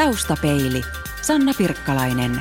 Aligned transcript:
Taustapeili. 0.00 0.82
Sanna 1.22 1.52
Pirkkalainen. 1.58 2.40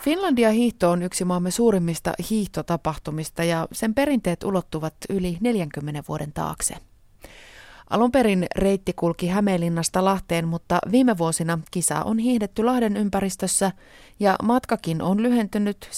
Finlandia 0.00 0.50
hiihto 0.50 0.90
on 0.90 1.02
yksi 1.02 1.24
maamme 1.24 1.50
suurimmista 1.50 2.12
hiihtotapahtumista 2.30 3.44
ja 3.44 3.68
sen 3.72 3.94
perinteet 3.94 4.44
ulottuvat 4.44 4.94
yli 5.08 5.38
40 5.40 6.02
vuoden 6.08 6.32
taakse. 6.32 6.74
Alun 7.90 8.12
perin 8.12 8.46
reitti 8.56 8.92
kulki 8.92 9.28
Hämeenlinnasta 9.28 10.04
Lahteen, 10.04 10.48
mutta 10.48 10.78
viime 10.92 11.18
vuosina 11.18 11.58
kisa 11.70 12.02
on 12.02 12.18
hiihdetty 12.18 12.64
Lahden 12.64 12.96
ympäristössä 12.96 13.72
ja 14.20 14.36
matkakin 14.42 15.02
on 15.02 15.22
lyhentynyt 15.22 15.90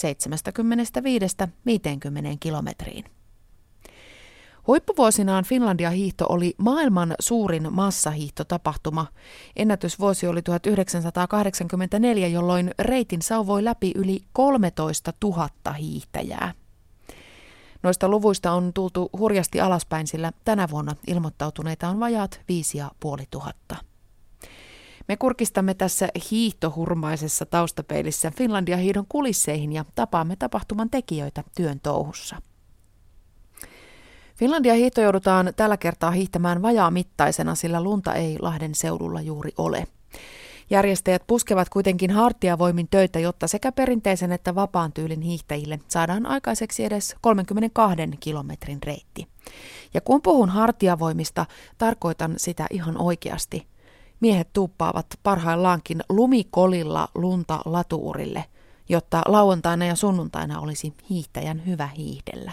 75-50 2.33 2.37
kilometriin. 2.39 3.05
Huippuvuosinaan 4.67 5.43
Finlandia 5.43 5.89
hiihto 5.89 6.25
oli 6.29 6.55
maailman 6.57 7.15
suurin 7.19 7.73
massahiihtotapahtuma. 7.73 9.07
Ennätysvuosi 9.55 10.27
oli 10.27 10.41
1984, 10.41 12.27
jolloin 12.27 12.71
reitin 12.79 13.21
sauvoi 13.21 13.63
läpi 13.63 13.91
yli 13.95 14.19
13 14.33 15.13
000 15.23 15.49
hiihtäjää. 15.73 16.53
Noista 17.83 18.09
luvuista 18.09 18.51
on 18.51 18.73
tultu 18.73 19.09
hurjasti 19.17 19.61
alaspäin, 19.61 20.07
sillä 20.07 20.31
tänä 20.45 20.67
vuonna 20.71 20.95
ilmoittautuneita 21.07 21.89
on 21.89 21.99
vajaat 21.99 22.41
5500. 22.47 23.77
Me 25.07 25.17
kurkistamme 25.17 25.73
tässä 25.73 26.07
hiihtohurmaisessa 26.31 27.45
taustapeilissä 27.45 28.31
Finlandia 28.31 28.77
hiidon 28.77 29.05
kulisseihin 29.09 29.73
ja 29.73 29.85
tapaamme 29.95 30.35
tapahtuman 30.35 30.89
tekijöitä 30.89 31.43
työn 31.55 31.79
touhussa. 31.79 32.50
Finlandia 34.41 34.73
hiihto 34.73 35.01
joudutaan 35.01 35.53
tällä 35.55 35.77
kertaa 35.77 36.11
hiihtämään 36.11 36.61
vajaamittaisena, 36.61 37.55
sillä 37.55 37.83
lunta 37.83 38.13
ei 38.13 38.37
Lahden 38.39 38.75
seudulla 38.75 39.21
juuri 39.21 39.51
ole. 39.57 39.87
Järjestäjät 40.69 41.23
puskevat 41.27 41.69
kuitenkin 41.69 42.11
hartiavoimin 42.11 42.87
töitä, 42.91 43.19
jotta 43.19 43.47
sekä 43.47 43.71
perinteisen 43.71 44.31
että 44.31 44.55
vapaan 44.55 44.93
tyylin 44.93 45.21
hiihtäjille 45.21 45.79
saadaan 45.87 46.25
aikaiseksi 46.25 46.85
edes 46.85 47.15
32 47.21 47.97
kilometrin 48.19 48.83
reitti. 48.83 49.27
Ja 49.93 50.01
kun 50.01 50.21
puhun 50.21 50.49
hartiavoimista, 50.49 51.45
tarkoitan 51.77 52.33
sitä 52.37 52.67
ihan 52.69 53.01
oikeasti. 53.01 53.67
Miehet 54.19 54.53
tuuppaavat 54.53 55.05
parhaillaankin 55.23 56.03
lumikolilla 56.09 57.07
lunta 57.15 57.59
latuurille, 57.65 58.45
jotta 58.89 59.21
lauantaina 59.25 59.85
ja 59.85 59.95
sunnuntaina 59.95 60.59
olisi 60.59 60.93
hiihtäjän 61.09 61.65
hyvä 61.65 61.87
hiihdellä. 61.87 62.51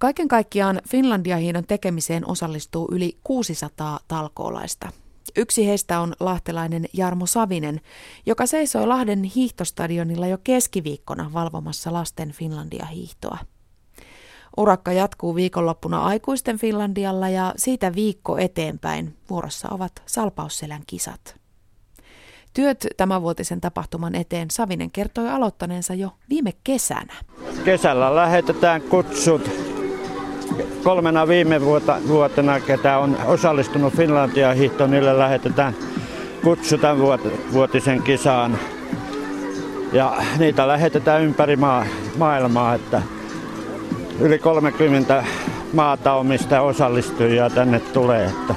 Kaiken 0.00 0.28
kaikkiaan 0.28 0.80
Finlandia-hiidon 0.88 1.66
tekemiseen 1.68 2.30
osallistuu 2.30 2.88
yli 2.92 3.18
600 3.24 4.00
talkoolaista. 4.08 4.88
Yksi 5.36 5.66
heistä 5.66 6.00
on 6.00 6.12
lahtelainen 6.20 6.84
Jarmo 6.92 7.26
Savinen, 7.26 7.80
joka 8.26 8.46
seisoi 8.46 8.86
Lahden 8.86 9.22
hiihtostadionilla 9.22 10.26
jo 10.26 10.38
keskiviikkona 10.44 11.30
valvomassa 11.32 11.92
lasten 11.92 12.32
Finlandia-hiihtoa. 12.32 13.38
Urakka 14.56 14.92
jatkuu 14.92 15.34
viikonloppuna 15.34 16.04
aikuisten 16.04 16.58
Finlandialla 16.58 17.28
ja 17.28 17.54
siitä 17.56 17.94
viikko 17.94 18.38
eteenpäin 18.38 19.16
vuorossa 19.30 19.68
ovat 19.70 20.02
Salpausselän 20.06 20.82
kisat. 20.86 21.40
Työt 22.54 22.86
tämänvuotisen 22.96 23.60
tapahtuman 23.60 24.14
eteen 24.14 24.50
Savinen 24.50 24.90
kertoi 24.90 25.28
aloittaneensa 25.28 25.94
jo 25.94 26.10
viime 26.30 26.52
kesänä. 26.64 27.14
Kesällä 27.64 28.16
lähetetään 28.16 28.82
kutsut 28.82 29.69
kolmena 30.84 31.28
viime 31.28 31.60
vuota, 31.60 31.96
vuotena, 32.08 32.60
ketä 32.60 32.98
on 32.98 33.16
osallistunut 33.26 33.96
Finlandia 33.96 34.54
hiihtoon, 34.54 34.90
niille 34.90 35.18
lähetetään 35.18 35.74
kutsu 36.44 36.78
tämän 36.78 36.98
vuotisen 37.52 38.02
kisaan. 38.02 38.58
Ja 39.92 40.12
niitä 40.38 40.68
lähetetään 40.68 41.22
ympäri 41.22 41.56
maa, 41.56 41.86
maailmaa, 42.18 42.74
että 42.74 43.02
yli 44.20 44.38
30 44.38 45.24
maata 45.72 46.12
omista 46.12 46.60
osallistujia 46.60 47.50
tänne 47.50 47.80
tulee. 47.80 48.24
Että 48.24 48.54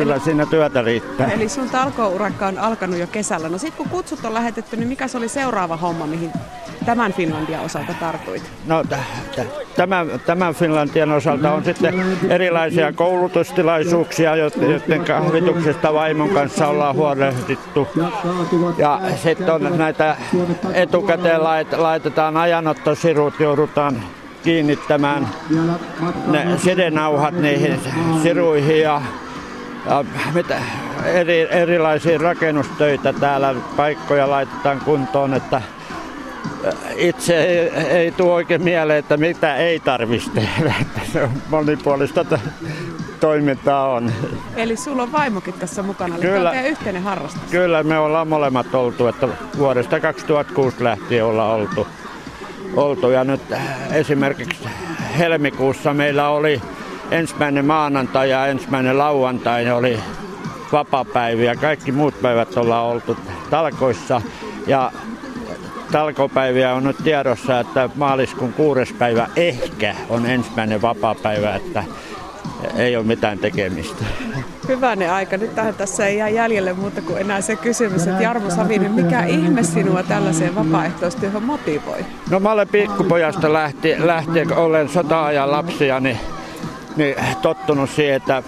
kyllä 0.00 0.18
siinä 0.18 0.46
työtä 0.46 0.82
riittää. 0.82 1.30
Eli 1.30 1.48
sun 1.48 1.70
talkourakka 1.70 2.46
on 2.46 2.58
alkanut 2.58 2.98
jo 2.98 3.06
kesällä. 3.06 3.48
No 3.48 3.58
sitten 3.58 3.76
kun 3.76 3.88
kutsut 3.88 4.24
on 4.24 4.34
lähetetty, 4.34 4.76
niin 4.76 4.88
mikä 4.88 5.08
se 5.08 5.18
oli 5.18 5.28
seuraava 5.28 5.76
homma, 5.76 6.06
mihin 6.06 6.32
tämän 6.86 7.12
Finlandian 7.12 7.64
osalta 7.64 7.94
tartuit? 8.00 8.42
No 8.66 8.84
t- 8.84 9.36
t- 9.36 9.74
tämän, 9.76 10.20
tämän 10.26 10.54
Finlandian 10.54 11.12
osalta 11.12 11.52
on 11.52 11.64
sitten 11.64 11.94
erilaisia 12.28 12.92
koulutustilaisuuksia, 12.92 14.36
joiden 14.36 15.04
kahvituksesta 15.04 15.94
vaimon 15.94 16.28
kanssa 16.28 16.66
ollaan 16.66 16.94
huolehdittu. 16.94 17.88
Ja 18.78 19.00
sitten 19.22 19.50
on 19.54 19.78
näitä 19.78 20.16
etukäteen 20.72 21.44
lait, 21.44 21.72
laitetaan 21.72 22.36
ajanottosirut, 22.36 23.40
joudutaan 23.40 24.02
kiinnittämään 24.42 25.28
ne 26.26 26.46
sidenauhat 26.58 27.34
niihin 27.34 27.80
siruihin 28.22 28.80
ja 28.80 29.02
ja 29.86 30.04
mitä, 30.34 30.58
eri, 31.04 31.40
erilaisia 31.50 32.18
rakennustöitä 32.18 33.12
täällä, 33.12 33.54
paikkoja 33.76 34.30
laitetaan 34.30 34.80
kuntoon, 34.80 35.34
että 35.34 35.62
itse 36.96 37.42
ei, 37.42 37.68
ei 37.68 38.10
tule 38.10 38.32
oikein 38.32 38.62
mieleen, 38.62 38.98
että 38.98 39.16
mitä 39.16 39.56
ei 39.56 39.80
tarvitsisi 39.80 40.30
tehdä. 40.34 40.74
Että 40.80 41.00
se 41.12 41.22
on 41.22 41.30
monipuolista 41.48 42.24
toimintaa 43.20 43.88
on. 43.88 44.12
Eli 44.56 44.76
sulla 44.76 45.02
on 45.02 45.12
vaimokin 45.12 45.54
tässä 45.54 45.82
mukana, 45.82 46.14
eli 46.14 46.22
kyllä, 46.22 46.50
tämä 46.50 46.62
yhteinen 46.62 47.02
harrastus. 47.02 47.42
Kyllä, 47.50 47.82
me 47.82 47.98
ollaan 47.98 48.28
molemmat 48.28 48.74
oltu, 48.74 49.06
että 49.06 49.28
vuodesta 49.58 50.00
2006 50.00 50.76
lähtien 50.84 51.24
ollaan 51.24 51.60
oltu. 51.60 51.86
oltu. 52.76 53.10
Ja 53.10 53.24
nyt 53.24 53.40
esimerkiksi 53.92 54.68
helmikuussa 55.18 55.94
meillä 55.94 56.28
oli 56.28 56.62
ensimmäinen 57.10 57.64
maanantai 57.64 58.30
ja 58.30 58.46
ensimmäinen 58.46 58.98
lauantai 58.98 59.70
oli 59.70 60.00
vapapäiviä. 60.72 61.54
Kaikki 61.54 61.92
muut 61.92 62.22
päivät 62.22 62.56
ollaan 62.56 62.86
oltu 62.86 63.16
talkoissa. 63.50 64.22
Ja 64.66 64.92
talkopäiviä 65.92 66.74
on 66.74 66.84
nyt 66.84 66.96
tiedossa, 67.04 67.60
että 67.60 67.90
maaliskuun 67.94 68.52
kuudes 68.52 68.92
päivä 68.92 69.28
ehkä 69.36 69.94
on 70.08 70.26
ensimmäinen 70.26 70.82
vapaa-päivä, 70.82 71.54
että 71.54 71.84
ei 72.76 72.96
ole 72.96 73.04
mitään 73.04 73.38
tekemistä. 73.38 74.04
Hyvänen 74.68 75.12
aika. 75.12 75.36
Nyt 75.36 75.54
tähän 75.54 75.74
tässä 75.74 76.06
ei 76.06 76.18
jää 76.18 76.28
jäljelle 76.28 76.72
muuta 76.72 77.02
kuin 77.02 77.18
enää 77.18 77.40
se 77.40 77.56
kysymys, 77.56 78.06
että 78.06 78.22
Jarmo 78.22 78.50
Savinen, 78.50 78.92
mikä 78.92 79.24
ihme 79.24 79.62
sinua 79.62 80.02
tällaiseen 80.02 80.54
vapaaehtoistyöhön 80.54 81.42
motivoi? 81.42 82.04
No 82.30 82.40
mä 82.40 82.52
olen 82.52 82.68
pikkupojasta 82.68 83.52
lähtien, 83.52 84.06
lähtien 84.06 84.52
olen 84.52 84.88
sota-ajan 84.88 85.52
lapsia, 85.52 86.00
niin, 86.00 86.18
niin 87.00 87.16
tottunut 87.42 87.90
siihen, 87.90 88.16
että 88.16 88.42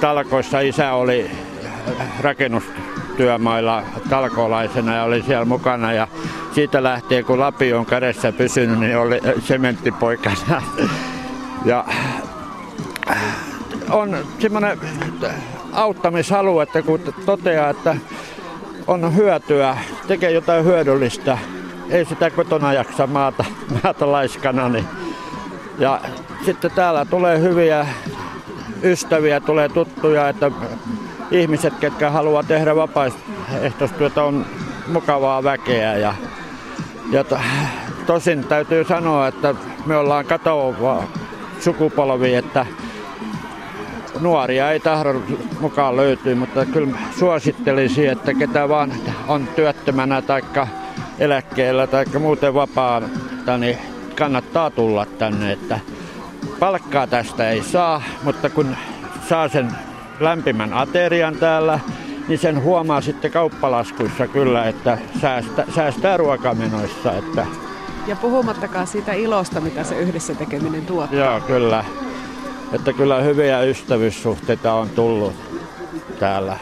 talkoissa 0.00 0.60
isä 0.60 0.92
oli 0.92 1.30
rakennustyömailla 2.20 3.82
talkolaisena 4.10 4.94
ja 4.94 5.04
oli 5.04 5.22
siellä 5.22 5.44
mukana 5.44 5.92
ja 5.92 6.08
siitä 6.52 6.82
lähtien, 6.82 7.24
kun 7.24 7.40
Lapi 7.40 7.72
on 7.72 7.86
kädessä 7.86 8.32
pysynyt, 8.32 8.78
niin 8.78 8.98
oli 8.98 9.20
sementtipoikana. 9.40 10.62
Ja 11.64 11.84
on 13.90 14.16
semmoinen 14.38 14.78
auttamishalu, 15.72 16.60
että 16.60 16.82
kun 16.82 17.00
toteaa, 17.26 17.70
että 17.70 17.96
on 18.86 19.16
hyötyä, 19.16 19.76
tekee 20.06 20.30
jotain 20.30 20.64
hyödyllistä, 20.64 21.38
ei 21.90 22.04
sitä 22.04 22.30
kotona 22.30 22.72
jaksa 22.72 23.06
maata, 23.06 23.44
maata 23.82 24.12
laiskana. 24.12 24.68
Niin. 24.68 24.84
Ja 25.78 26.00
sitten 26.44 26.70
täällä 26.70 27.04
tulee 27.04 27.40
hyviä 27.40 27.86
ystäviä, 28.82 29.40
tulee 29.40 29.68
tuttuja, 29.68 30.28
että 30.28 30.50
ihmiset, 31.30 31.74
ketkä 31.80 32.10
haluaa 32.10 32.42
tehdä 32.42 32.76
vapaaehtoistyötä, 32.76 34.22
on 34.22 34.46
mukavaa 34.86 35.44
väkeä. 35.44 35.96
Ja 35.96 36.14
ja 37.10 37.24
to, 37.24 37.38
tosin 38.06 38.44
täytyy 38.44 38.84
sanoa, 38.84 39.28
että 39.28 39.54
me 39.86 39.96
ollaan 39.96 40.24
katoava 40.24 41.02
sukupolvi, 41.60 42.34
että 42.34 42.66
nuoria 44.20 44.70
ei 44.70 44.80
tahdon 44.80 45.24
mukaan 45.60 45.96
löytyy, 45.96 46.34
mutta 46.34 46.66
kyllä 46.66 46.98
suosittelisin, 47.18 48.10
että 48.10 48.34
ketä 48.34 48.68
vaan 48.68 48.92
on 49.28 49.48
työttömänä 49.56 50.22
tai 50.22 50.42
eläkkeellä 51.18 51.86
tai 51.86 52.04
muuten 52.18 52.54
vapaata, 52.54 53.58
niin 53.58 53.78
kannattaa 54.18 54.70
tulla 54.70 55.06
tänne. 55.06 55.52
Että 55.52 55.80
palkkaa 56.58 57.06
tästä 57.06 57.50
ei 57.50 57.62
saa, 57.62 58.02
mutta 58.22 58.50
kun 58.50 58.76
saa 59.28 59.48
sen 59.48 59.68
lämpimän 60.20 60.72
aterian 60.72 61.36
täällä, 61.36 61.80
niin 62.28 62.38
sen 62.38 62.62
huomaa 62.62 63.00
sitten 63.00 63.30
kauppalaskuissa 63.30 64.26
kyllä, 64.26 64.64
että 64.68 64.98
säästää, 65.20 65.64
säästää 65.74 66.16
ruokamenoissa. 66.16 67.12
Että 67.12 67.46
ja 68.06 68.16
puhumattakaan 68.16 68.86
siitä 68.86 69.12
ilosta, 69.12 69.60
mitä 69.60 69.84
se 69.84 69.98
yhdessä 69.98 70.34
tekeminen 70.34 70.86
tuottaa. 70.86 71.18
Joo, 71.18 71.40
kyllä. 71.40 71.84
Että 72.72 72.92
kyllä 72.92 73.20
hyviä 73.20 73.62
ystävyyssuhteita 73.62 74.72
on 74.72 74.90
tullut 74.90 75.34
täällä. 76.18 76.56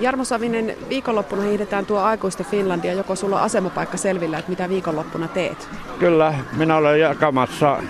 Jarmo 0.00 0.24
Savinen, 0.24 0.76
viikonloppuna 0.88 1.42
hiihdetään 1.42 1.86
tuo 1.86 2.00
aikuisten 2.00 2.46
Finlandia. 2.46 2.92
Joko 2.92 3.16
sulla 3.16 3.36
on 3.36 3.42
asemapaikka 3.42 3.96
selvillä, 3.96 4.38
että 4.38 4.50
mitä 4.50 4.68
viikonloppuna 4.68 5.28
teet? 5.28 5.68
Kyllä, 5.98 6.34
minä 6.56 6.76
olen 6.76 7.00
jakamassa 7.00 7.82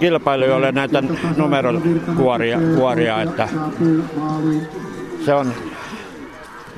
kilpailijoille 0.00 0.72
näitä 0.72 1.02
numerokuoria, 1.36 2.58
kuoria, 2.76 3.22
että 3.22 3.48
se 5.24 5.34
on 5.34 5.52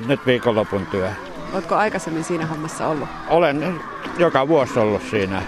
nyt 0.06 0.20
viikonlopun 0.26 0.86
työ. 0.86 1.10
Oletko 1.52 1.74
aikaisemmin 1.74 2.24
siinä 2.24 2.46
hommassa 2.46 2.86
ollut? 2.86 3.08
Olen 3.28 3.80
joka 4.18 4.48
vuosi 4.48 4.78
ollut 4.78 5.02
siinä. 5.10 5.42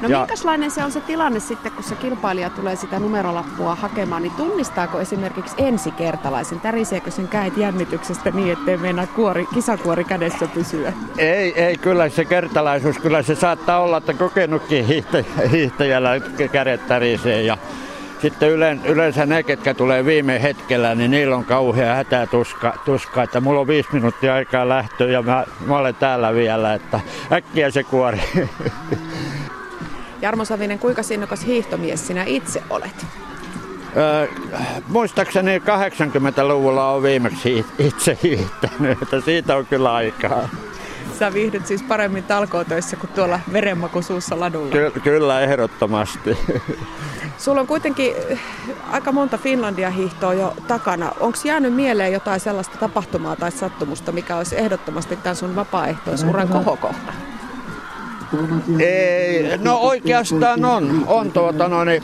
No 0.00 0.08
ja... 0.08 0.26
minkälainen 0.28 0.70
se 0.70 0.84
on 0.84 0.92
se 0.92 1.00
tilanne 1.00 1.40
sitten, 1.40 1.72
kun 1.72 1.84
se 1.84 1.94
kilpailija 1.94 2.50
tulee 2.50 2.76
sitä 2.76 2.98
numerolappua 2.98 3.74
hakemaan, 3.74 4.22
niin 4.22 4.32
tunnistaako 4.32 5.00
esimerkiksi 5.00 5.54
ensikertalaisen? 5.58 6.60
Täriseekö 6.60 7.10
sen 7.10 7.28
käet 7.28 7.56
jännityksestä 7.56 8.30
niin, 8.30 8.52
ettei 8.52 8.76
mennä 8.76 9.06
kuori, 9.06 9.46
kisakuori 9.54 10.04
kädessä 10.04 10.46
pysyä? 10.46 10.92
Ei, 11.18 11.62
ei, 11.62 11.76
kyllä 11.76 12.08
se 12.08 12.24
kertalaisuus, 12.24 12.98
kyllä 12.98 13.22
se 13.22 13.34
saattaa 13.34 13.80
olla, 13.80 13.96
että 13.96 14.14
kokenutkin 14.14 14.86
hiihtäjällä 15.50 16.10
kädet 16.52 16.86
tärisee 16.86 17.42
ja 17.42 17.58
sitten 18.22 18.50
yleensä 18.84 19.26
ne, 19.26 19.42
ketkä 19.42 19.74
tulee 19.74 20.04
viime 20.04 20.42
hetkellä, 20.42 20.94
niin 20.94 21.10
niillä 21.10 21.36
on 21.36 21.44
kauhea 21.44 21.94
hätätuska, 21.94 22.74
tuska, 22.84 23.22
että 23.22 23.40
mulla 23.40 23.60
on 23.60 23.66
viisi 23.66 23.88
minuuttia 23.92 24.34
aikaa 24.34 24.68
lähtöä 24.68 25.06
ja 25.06 25.22
mä, 25.22 25.44
mä 25.66 25.78
olen 25.78 25.94
täällä 25.94 26.34
vielä, 26.34 26.74
että 26.74 27.00
äkkiä 27.32 27.70
se 27.70 27.82
kuori. 27.82 28.20
Jarmo 30.22 30.44
Savinen, 30.44 30.78
kuinka 30.78 31.02
sinnokas 31.02 31.46
hiihtomies 31.46 32.06
sinä 32.06 32.24
itse 32.26 32.62
olet? 32.70 33.06
Öö, 33.96 34.26
muistaakseni 34.88 35.58
80-luvulla 35.58 36.90
on 36.92 37.02
viimeksi 37.02 37.66
itse 37.78 38.18
hiihtänyt, 38.22 39.02
että 39.02 39.20
siitä 39.20 39.56
on 39.56 39.66
kyllä 39.66 39.94
aikaa. 39.94 40.48
Sä 41.18 41.32
viihdyt 41.32 41.66
siis 41.66 41.82
paremmin 41.82 42.24
talkootöissä 42.24 42.96
kuin 42.96 43.10
tuolla 43.10 43.40
verenmakuisuussa 43.52 44.40
ladulla. 44.40 44.72
Ky- 44.72 45.00
kyllä, 45.02 45.40
ehdottomasti. 45.40 46.38
Sulla 47.38 47.60
on 47.60 47.66
kuitenkin 47.66 48.14
aika 48.90 49.12
monta 49.12 49.38
Finlandia 49.38 49.90
hiihtoa 49.90 50.34
jo 50.34 50.54
takana. 50.68 51.12
Onko 51.20 51.38
jäänyt 51.44 51.74
mieleen 51.74 52.12
jotain 52.12 52.40
sellaista 52.40 52.78
tapahtumaa 52.78 53.36
tai 53.36 53.52
sattumusta, 53.52 54.12
mikä 54.12 54.36
olisi 54.36 54.58
ehdottomasti 54.58 55.16
tämän 55.16 55.36
sun 55.36 55.56
vapaaehtoisuran 55.56 56.48
kohokohta? 56.48 57.12
Ei, 58.78 59.58
no 59.58 59.76
oikeastaan 59.76 60.64
on. 60.64 61.04
On 61.06 61.32
tuota, 61.32 61.68
no, 61.68 61.84
niin, 61.84 62.02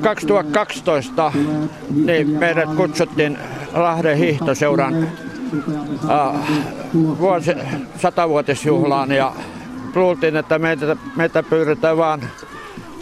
2012 0.00 1.32
niin 2.04 2.30
meidät 2.30 2.74
kutsuttiin 2.76 3.38
Lahden 3.72 4.16
hiihtoseuran 4.16 5.08
äh, 6.10 6.40
vuosi, 7.18 7.52
satavuotisjuhlaan 7.96 9.12
ja 9.12 9.32
luultiin, 9.94 10.36
että 10.36 10.58
meitä, 10.58 10.96
meitä 11.16 11.42
pyydetään 11.42 11.96
vaan 11.96 12.20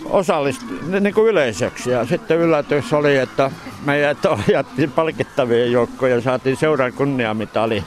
osallist, 0.04 0.62
niin 1.00 1.14
kuin 1.14 1.28
yleiseksi. 1.28 1.90
Ja 1.90 2.06
sitten 2.06 2.38
yllätys 2.38 2.92
oli, 2.92 3.16
että 3.16 3.50
meidät 3.86 4.26
ohjattiin 4.26 4.90
palkittavien 4.90 5.72
joukkoja 5.72 6.14
ja 6.14 6.20
saatiin 6.20 6.56
seuran 6.56 6.92
kunniamitali. 6.92 7.84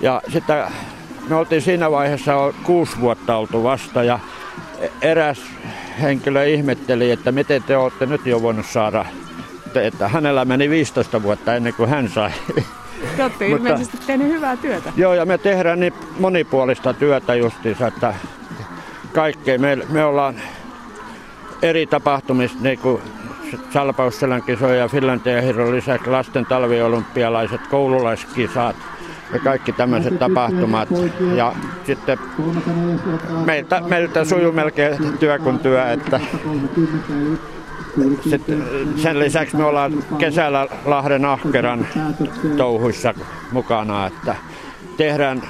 Ja 0.00 0.22
sitten 0.32 0.64
me 1.28 1.34
oltiin 1.34 1.62
siinä 1.62 1.90
vaiheessa 1.90 2.52
kuusi 2.62 3.00
vuotta 3.00 3.36
oltu 3.36 3.62
vasta 3.62 4.04
ja 4.04 4.18
eräs 5.02 5.42
henkilö 6.02 6.44
ihmetteli, 6.44 7.10
että 7.10 7.32
miten 7.32 7.62
te 7.62 7.76
olette 7.76 8.06
nyt 8.06 8.26
jo 8.26 8.42
voinut 8.42 8.66
saada, 8.66 9.04
että 9.74 10.08
hänellä 10.08 10.44
meni 10.44 10.70
15 10.70 11.22
vuotta 11.22 11.54
ennen 11.54 11.74
kuin 11.74 11.90
hän 11.90 12.08
sai. 12.08 12.30
Te 13.16 13.22
olette 13.22 13.48
ilmeisesti 13.48 13.98
tehneet 14.06 14.30
hyvää 14.30 14.56
työtä. 14.56 14.92
Joo, 14.96 15.14
ja 15.14 15.26
me 15.26 15.38
tehdään 15.38 15.80
niin 15.80 15.94
monipuolista 16.18 16.94
työtä 16.94 17.34
justiinsa, 17.34 17.86
että 17.86 18.14
kaikkea. 19.12 19.58
Me, 19.58 19.78
me 19.88 20.04
ollaan 20.04 20.34
eri 21.62 21.86
tapahtumista, 21.86 22.58
niin 22.62 22.78
kuin 22.78 23.02
Salpausselän 23.72 24.42
kisoja 24.42 24.74
ja 24.74 24.88
Finlandia 24.88 25.36
lisäksi 25.70 26.10
lasten 26.10 26.46
talviolympialaiset, 26.46 27.60
koululaiskisat, 27.66 28.76
ja 29.34 29.40
kaikki 29.40 29.72
tämmöiset 29.72 30.18
tapahtumat. 30.18 30.88
Ja 31.36 31.52
sitten 31.86 32.18
meiltä, 33.44 33.80
meiltä 33.80 34.24
sujuu 34.24 34.52
melkein 34.52 35.18
työ 35.18 35.38
kuin 35.38 35.58
työ, 35.58 35.92
että 35.92 36.20
sitten 38.30 38.64
sen 38.96 39.18
lisäksi 39.18 39.56
me 39.56 39.64
ollaan 39.64 40.04
kesällä 40.18 40.66
Lahden 40.84 41.24
Ahkeran 41.24 41.86
touhuissa 42.56 43.14
mukana, 43.52 44.06
että 44.06 44.36
tehdään 44.96 45.42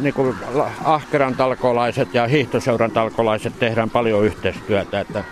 niin 0.00 0.14
kuin 0.14 0.36
Ahkeran 0.84 1.34
talkolaiset 1.34 2.14
ja 2.14 2.26
hiihtoseuran 2.26 2.90
talkolaiset 2.90 3.58
tehdään 3.58 3.90
paljon 3.90 4.24
yhteistyötä. 4.24 5.00
Että 5.00 5.24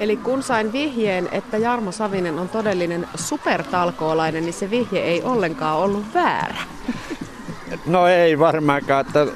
Eli 0.00 0.16
kun 0.16 0.42
sain 0.42 0.72
vihjeen, 0.72 1.28
että 1.32 1.56
Jarmo 1.56 1.92
Savinen 1.92 2.38
on 2.38 2.48
todellinen 2.48 3.08
supertalkoolainen, 3.14 4.44
niin 4.44 4.52
se 4.52 4.70
vihje 4.70 5.00
ei 5.00 5.22
ollenkaan 5.22 5.78
ollut 5.78 6.04
väärä. 6.14 6.62
No 7.86 8.06
ei 8.06 8.38
varmaankaan, 8.38 9.06
että 9.06 9.26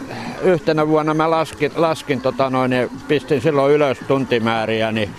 yhtenä 0.42 0.88
vuonna 0.88 1.14
mä 1.14 1.30
laskin, 1.30 1.72
laskin 1.76 2.20
tota 2.20 2.50
noin, 2.50 2.70
niin 2.70 2.90
pistin 3.08 3.40
silloin 3.40 3.74
ylös 3.74 3.98
tuntimääriä, 4.08 4.92
niin 4.92 5.10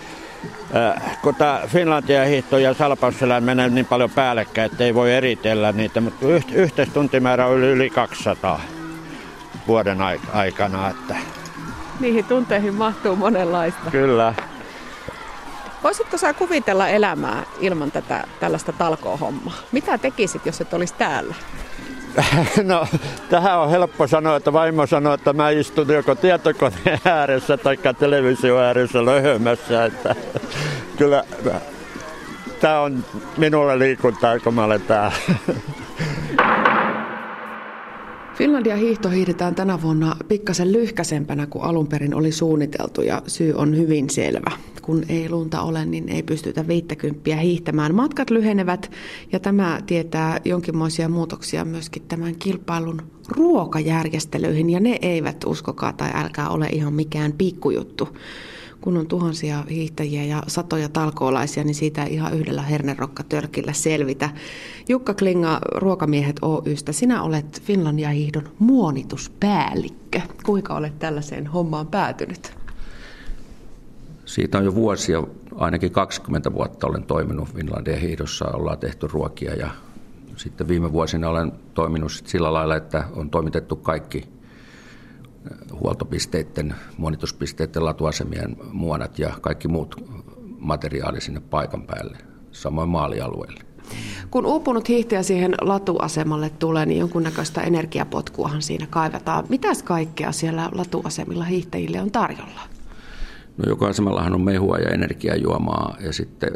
äh, 0.76 1.20
kun 1.22 1.36
tämä 1.36 1.62
Finlandia 1.68 2.26
hiihto 2.26 2.58
ja 2.58 2.74
Salpausselän 2.74 3.44
menee 3.44 3.70
niin 3.70 3.86
paljon 3.86 4.10
päällekkäin, 4.10 4.72
että 4.72 4.84
ei 4.84 4.96
voi 4.96 5.14
eritellä 5.14 5.72
niitä, 5.72 6.02
mutta 6.02 6.28
yh, 6.28 6.46
yhteistuntimäärä 6.54 7.48
oli 7.48 7.66
yli 7.66 7.90
200 7.90 8.62
vuoden 9.68 9.98
aikana. 10.34 10.90
Että. 10.90 11.16
Niihin 12.00 12.26
tunteihin 12.26 12.74
mahtuu 12.74 13.16
monenlaista. 13.16 13.92
Kyllä. 13.92 14.34
Voisitko 15.84 16.18
sä 16.18 16.34
kuvitella 16.34 16.88
elämää 16.88 17.44
ilman 17.60 17.92
tätä 17.92 18.24
tällaista 18.40 18.74
talkoohommaa? 18.74 19.54
Mitä 19.72 19.98
tekisit, 19.98 20.46
jos 20.46 20.62
et 20.62 20.74
olisi 20.74 20.94
täällä? 20.98 21.36
No, 22.64 22.88
tähän 23.30 23.60
on 23.60 23.70
helppo 23.70 24.08
sanoa, 24.08 24.36
että 24.36 24.54
vaimo 24.54 24.86
sanoo, 24.88 25.14
että 25.14 25.34
mä 25.34 25.50
istun 25.50 25.94
joko 25.94 26.16
tietokoneen 26.16 27.00
ääressä 27.06 27.58
tai 27.58 27.78
televisio 28.00 28.58
ääressä 28.58 29.06
löhömässä. 29.06 29.86
Että, 29.86 30.16
kyllä 30.98 31.24
tämä 32.60 32.80
on 32.82 33.06
minulle 33.38 33.80
liikuntaa, 33.80 34.40
kun 34.40 34.54
mä 34.54 34.64
olen 34.64 34.82
täällä. 34.82 35.18
Finlandia 38.36 38.76
hiihto 38.76 39.10
hiihdetään 39.10 39.56
tänä 39.56 39.82
vuonna 39.82 40.16
pikkasen 40.28 40.72
lyhkäsempänä 40.72 41.48
kuin 41.48 41.64
alun 41.64 41.88
perin 41.88 42.16
oli 42.16 42.32
suunniteltu 42.32 43.02
ja 43.02 43.22
syy 43.28 43.54
on 43.54 43.78
hyvin 43.78 44.10
selvä. 44.10 44.52
Kun 44.90 45.04
ei 45.10 45.30
lunta 45.30 45.62
ole, 45.62 45.86
niin 45.86 46.10
ei 46.10 46.24
pystytä 46.24 46.68
50 46.68 47.36
hiihtämään. 47.36 47.96
Matkat 47.96 48.30
lyhenevät 48.30 48.92
ja 49.32 49.40
tämä 49.40 49.80
tietää 49.86 50.40
jonkinmoisia 50.46 51.10
muutoksia 51.10 51.66
myöskin 51.66 52.04
tämän 52.08 52.36
kilpailun 52.36 53.02
ruokajärjestelyihin 53.28 54.70
ja 54.70 54.80
ne 54.80 55.00
eivät 55.02 55.44
uskokaa 55.46 55.94
tai 55.94 56.10
älkää 56.14 56.50
ole 56.50 56.68
ihan 56.72 56.94
mikään 56.94 57.34
pikkujuttu 57.34 58.08
kun 58.82 58.98
on 58.98 59.08
tuhansia 59.08 59.64
hiihtäjiä 59.70 60.24
ja 60.24 60.44
satoja 60.48 60.90
talkoolaisia, 60.90 61.64
niin 61.64 61.76
siitä 61.76 62.04
ei 62.04 62.14
ihan 62.14 62.34
yhdellä 62.34 62.62
hernerokkatölkillä 62.62 63.74
selvitä. 63.74 64.30
Jukka 64.90 65.14
Klinga 65.14 65.60
Ruokamiehet 65.76 66.36
Oystä, 66.42 66.92
sinä 66.92 67.24
olet 67.24 67.62
Finlandia 67.62 68.10
hiihdon 68.10 68.50
muonituspäällikkö. 68.60 70.22
Kuinka 70.46 70.74
olet 70.76 71.00
tällaiseen 71.00 71.48
hommaan 71.48 71.88
päätynyt? 71.88 72.59
Siitä 74.30 74.58
on 74.58 74.66
jo 74.66 74.76
vuosia, 74.76 75.24
ainakin 75.56 75.92
20 75.92 76.54
vuotta 76.54 76.88
olen 76.88 77.04
toiminut 77.04 77.50
Finlandia 77.54 77.98
hiihdossa, 77.98 78.46
ollaan 78.46 78.78
tehty 78.78 79.08
ruokia 79.08 79.56
ja 79.56 79.70
sitten 80.36 80.68
viime 80.68 80.94
vuosina 80.94 81.30
olen 81.30 81.52
toiminut 81.74 82.12
sillä 82.12 82.54
lailla, 82.54 82.76
että 82.76 83.04
on 83.16 83.30
toimitettu 83.30 83.76
kaikki 83.76 84.24
huoltopisteiden, 85.80 86.76
monituspisteiden, 86.98 87.86
latuasemien 87.86 88.56
muonat 88.72 89.20
ja 89.20 89.34
kaikki 89.42 89.68
muut 89.68 89.96
materiaali 90.60 91.22
sinne 91.22 91.40
paikan 91.40 91.82
päälle, 91.82 92.18
samoin 92.52 92.90
maalialueelle. 92.90 93.62
Kun 94.32 94.46
uupunut 94.46 94.90
hiihtäjä 94.90 95.24
siihen 95.24 95.56
latuasemalle 95.62 96.50
tulee, 96.50 96.86
niin 96.86 97.00
jonkunnäköistä 97.00 97.62
energiapotkuahan 97.62 98.62
siinä 98.62 98.88
kaivataan. 98.90 99.46
Mitäs 99.50 99.84
kaikkea 99.84 100.32
siellä 100.32 100.70
latuasemilla 100.72 101.44
hiihtäjille 101.44 102.02
on 102.02 102.12
tarjolla? 102.12 102.79
No 103.60 103.70
jokaisemallahan 103.70 104.34
on 104.34 104.42
mehua 104.42 104.78
ja 104.78 104.90
energiajuomaa 104.90 105.98
ja 106.00 106.14
sitten 106.14 106.50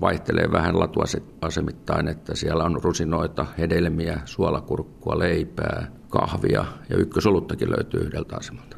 vaihtelee 0.00 0.52
vähän 0.52 0.80
latuasemittain, 0.80 2.08
että 2.08 2.36
siellä 2.36 2.64
on 2.64 2.78
rusinoita, 2.82 3.46
hedelmiä, 3.58 4.20
suolakurkkua, 4.24 5.18
leipää, 5.18 5.90
kahvia 6.08 6.64
ja 6.90 6.96
ykkösoluttakin 6.96 7.70
löytyy 7.70 8.00
yhdeltä 8.00 8.36
asemalta. 8.36 8.76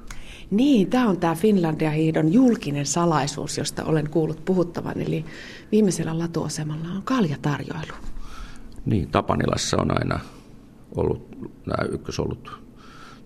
Niin, 0.50 0.90
tämä 0.90 1.09
on 1.09 1.21
tämä 1.21 1.35
Finlandia 1.35 1.90
hiidon 1.90 2.33
julkinen 2.33 2.87
salaisuus, 2.87 3.59
josta 3.59 3.85
olen 3.85 4.11
kuullut 4.11 4.45
puhuttavan. 4.45 5.00
Eli 5.00 5.25
viimeisellä 5.73 6.18
latuasemalla 6.18 6.88
on 6.97 7.02
kaljatarjoilu. 7.02 7.92
Niin, 8.87 9.09
Tapanilassa 9.09 9.76
on 9.80 9.99
aina 9.99 10.21
ollut 10.97 11.28
nämä 11.66 11.88
ykkösolut 11.92 12.66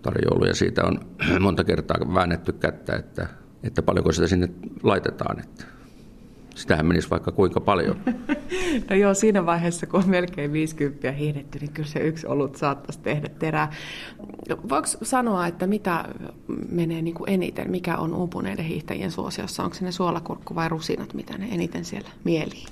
tarjoulu 0.01 0.45
ja 0.45 0.55
siitä 0.55 0.83
on 0.83 0.99
monta 1.39 1.63
kertaa 1.63 1.97
väännetty 2.13 2.51
kättä, 2.51 2.95
että, 2.95 3.27
että 3.63 3.81
paljonko 3.81 4.11
sitä 4.11 4.27
sinne 4.27 4.49
laitetaan. 4.83 5.39
Että 5.39 5.65
sitähän 6.55 6.85
menisi 6.85 7.09
vaikka 7.09 7.31
kuinka 7.31 7.59
paljon. 7.59 7.97
No 8.89 8.95
joo, 8.95 9.13
siinä 9.13 9.45
vaiheessa, 9.45 9.87
kun 9.87 10.03
on 10.03 10.09
melkein 10.09 10.53
50 10.53 11.11
hiihdetty, 11.11 11.59
niin 11.59 11.71
kyllä 11.71 11.89
se 11.89 11.99
yksi 11.99 12.27
olut 12.27 12.55
saattaisi 12.55 12.99
tehdä 12.99 13.29
terää. 13.39 13.71
Voiko 14.69 14.87
sanoa, 15.01 15.47
että 15.47 15.67
mitä 15.67 16.05
menee 16.69 17.01
niin 17.01 17.13
kuin 17.13 17.29
eniten, 17.29 17.71
mikä 17.71 17.97
on 17.97 18.13
uupuneiden 18.13 18.65
hiihtäjien 18.65 19.11
suosiossa? 19.11 19.63
Onko 19.63 19.75
se 19.75 19.85
ne 19.85 19.91
suolakurkku 19.91 20.55
vai 20.55 20.69
rusinat, 20.69 21.13
mitä 21.13 21.37
ne 21.37 21.47
eniten 21.51 21.85
siellä 21.85 22.09
mieliin? 22.23 22.67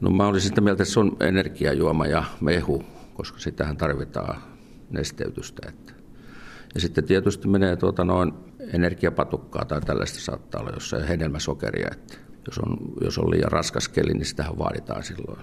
No 0.00 0.10
mä 0.10 0.26
olisin 0.26 0.48
sitä 0.48 0.60
mieltä, 0.60 0.82
että 0.82 0.92
se 0.92 1.00
on 1.00 1.16
energiajuoma 1.20 2.06
ja 2.06 2.24
mehu, 2.40 2.84
koska 3.14 3.38
sitähän 3.38 3.76
tarvitaan 3.76 4.42
nesteytystä. 4.90 5.68
Että. 5.68 5.92
Ja 6.74 6.80
sitten 6.80 7.04
tietysti 7.04 7.48
menee 7.48 7.76
tuota 7.76 8.04
noin 8.04 8.32
energiapatukkaa 8.72 9.64
tai 9.64 9.80
tällaista 9.80 10.20
saattaa 10.20 10.60
olla 10.60 10.70
jossain 10.70 11.08
hedelmäsokeria, 11.08 11.88
että 11.92 12.14
jos 12.46 12.58
on, 12.58 12.76
jos 13.00 13.18
on 13.18 13.30
liian 13.30 13.52
raskas 13.52 13.88
keli, 13.88 14.14
niin 14.14 14.24
sitähän 14.24 14.58
vaaditaan 14.58 15.02
silloin. 15.02 15.40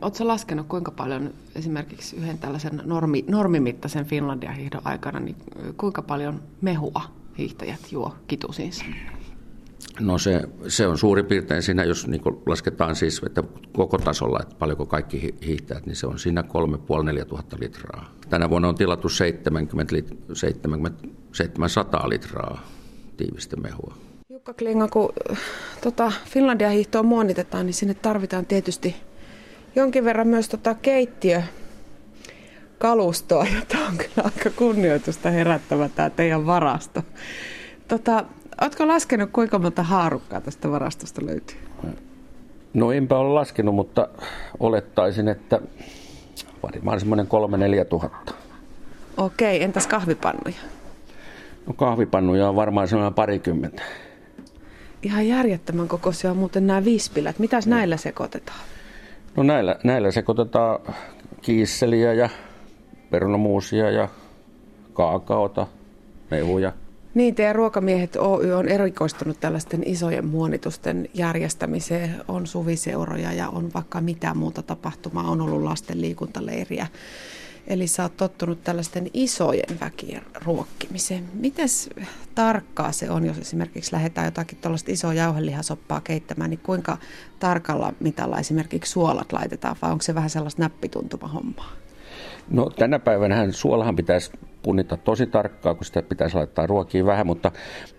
Oletko 0.00 0.26
laskenut, 0.28 0.66
kuinka 0.66 0.90
paljon 0.90 1.30
esimerkiksi 1.54 2.16
yhden 2.16 2.38
tällaisen 2.38 2.82
normi, 2.84 3.24
normimittaisen 3.28 4.06
Finlandia-hiihdon 4.06 4.82
aikana, 4.84 5.20
niin 5.20 5.36
kuinka 5.76 6.02
paljon 6.02 6.42
mehua 6.60 7.02
hiihtäjät 7.38 7.92
juo 7.92 8.14
kitusiinsa? 8.26 8.84
No 10.00 10.18
se, 10.18 10.42
se 10.68 10.86
on 10.86 10.98
suurin 10.98 11.26
piirtein 11.26 11.62
siinä, 11.62 11.84
jos 11.84 12.06
niin 12.06 12.22
lasketaan 12.46 12.96
siis 12.96 13.22
että 13.26 13.42
koko 13.72 13.98
tasolla, 13.98 14.40
että 14.42 14.54
paljonko 14.58 14.86
kaikki 14.86 15.34
hiihtäjät, 15.46 15.86
niin 15.86 15.96
se 15.96 16.06
on 16.06 16.18
siinä 16.18 16.42
3,5-4 17.20 17.24
tuhatta 17.24 17.56
litraa. 17.60 18.10
Tänä 18.28 18.50
vuonna 18.50 18.68
on 18.68 18.74
tilattu 18.74 19.08
70, 19.08 19.94
70 20.32 21.08
700 21.32 22.08
litraa 22.08 22.68
tiivistä 23.16 23.56
mehua. 23.56 23.94
Jukka 24.28 24.54
Klinga, 24.54 24.88
kun 24.88 25.12
tota, 25.82 26.12
Finlandia 26.24 26.70
hiihtoa 26.70 27.02
muonitetaan, 27.02 27.66
niin 27.66 27.74
sinne 27.74 27.94
tarvitaan 27.94 28.46
tietysti 28.46 28.96
jonkin 29.76 30.04
verran 30.04 30.28
myös 30.28 30.48
tota 30.48 30.74
keittiö 30.74 31.42
kalustoa, 32.78 33.46
jota 33.54 33.78
on 33.88 33.96
kyllä 33.96 34.30
aika 34.36 34.50
kunnioitusta 34.50 35.30
herättävä 35.30 35.88
tämä 35.88 36.10
teidän 36.10 36.46
varasto. 36.46 37.02
Tota, 37.88 38.24
Oletko 38.60 38.88
laskenut, 38.88 39.30
kuinka 39.32 39.58
monta 39.58 39.82
haarukkaa 39.82 40.40
tästä 40.40 40.70
varastosta 40.70 41.26
löytyy? 41.26 41.56
No 42.74 42.92
enpä 42.92 43.18
ole 43.18 43.34
laskenut, 43.34 43.74
mutta 43.74 44.08
olettaisin, 44.60 45.28
että 45.28 45.60
varmaan 46.62 47.00
semmoinen 47.00 47.26
kolme 47.26 47.56
neljä 47.58 47.84
tuhatta. 47.84 48.34
Okei, 49.16 49.62
entäs 49.62 49.86
kahvipannuja? 49.86 50.56
No 51.66 51.72
kahvipannuja 51.72 52.48
on 52.48 52.56
varmaan 52.56 52.88
semmoinen 52.88 53.14
parikymmentä. 53.14 53.82
Ihan 55.02 55.28
järjettömän 55.28 55.88
kokoisia 55.88 56.30
on 56.30 56.36
muuten 56.36 56.66
nämä 56.66 56.84
vispilät. 56.84 57.38
Mitäs 57.38 57.66
no. 57.66 57.76
näillä 57.76 57.96
sekoitetaan? 57.96 58.58
No 59.36 59.42
näillä, 59.42 59.76
näillä 59.84 60.10
sekoitetaan 60.10 60.78
kiisseliä 61.42 62.12
ja 62.12 62.28
perunamuusia 63.10 63.90
ja 63.90 64.08
kaakaota, 64.92 65.66
mehuja. 66.30 66.72
Niin, 67.14 67.34
teidän 67.34 67.54
Ruokamiehet 67.54 68.16
Oy 68.16 68.52
on 68.52 68.68
erikoistunut 68.68 69.40
tällaisten 69.40 69.82
isojen 69.86 70.26
muonitusten 70.26 71.08
järjestämiseen. 71.14 72.14
On 72.28 72.46
suviseuroja 72.46 73.32
ja 73.32 73.48
on 73.48 73.70
vaikka 73.74 74.00
mitä 74.00 74.34
muuta 74.34 74.62
tapahtumaa. 74.62 75.30
On 75.30 75.40
ollut 75.40 75.62
lasten 75.62 76.00
liikuntaleiriä. 76.00 76.86
Eli 77.66 77.86
sä 77.86 78.02
oot 78.02 78.16
tottunut 78.16 78.64
tällaisten 78.64 79.10
isojen 79.12 79.80
väkien 79.80 80.22
ruokkimiseen. 80.44 81.24
Miten 81.34 81.68
tarkkaa 82.34 82.92
se 82.92 83.10
on, 83.10 83.26
jos 83.26 83.38
esimerkiksi 83.38 83.92
lähdetään 83.92 84.24
jotakin 84.24 84.58
tuollaista 84.60 84.92
isoa 84.92 85.14
jauhelihasoppaa 85.14 86.00
keittämään, 86.00 86.50
niin 86.50 86.60
kuinka 86.62 86.98
tarkalla 87.38 87.92
mitalla 88.00 88.38
esimerkiksi 88.38 88.92
suolat 88.92 89.32
laitetaan, 89.32 89.76
vai 89.82 89.90
onko 89.90 90.02
se 90.02 90.14
vähän 90.14 90.30
sellaista 90.30 90.62
näppituntuma 90.62 91.28
hommaa? 91.28 91.72
No 92.50 92.70
tänä 92.70 92.98
päivänä 92.98 93.52
suolahan 93.52 93.96
pitäisi 93.96 94.30
punnita 94.64 94.96
tosi 94.96 95.26
tarkkaa, 95.26 95.74
kun 95.74 95.84
sitä 95.84 96.02
pitäisi 96.02 96.36
laittaa 96.36 96.66
ruokiin 96.66 97.06
vähän, 97.06 97.26
mutta 97.26 97.52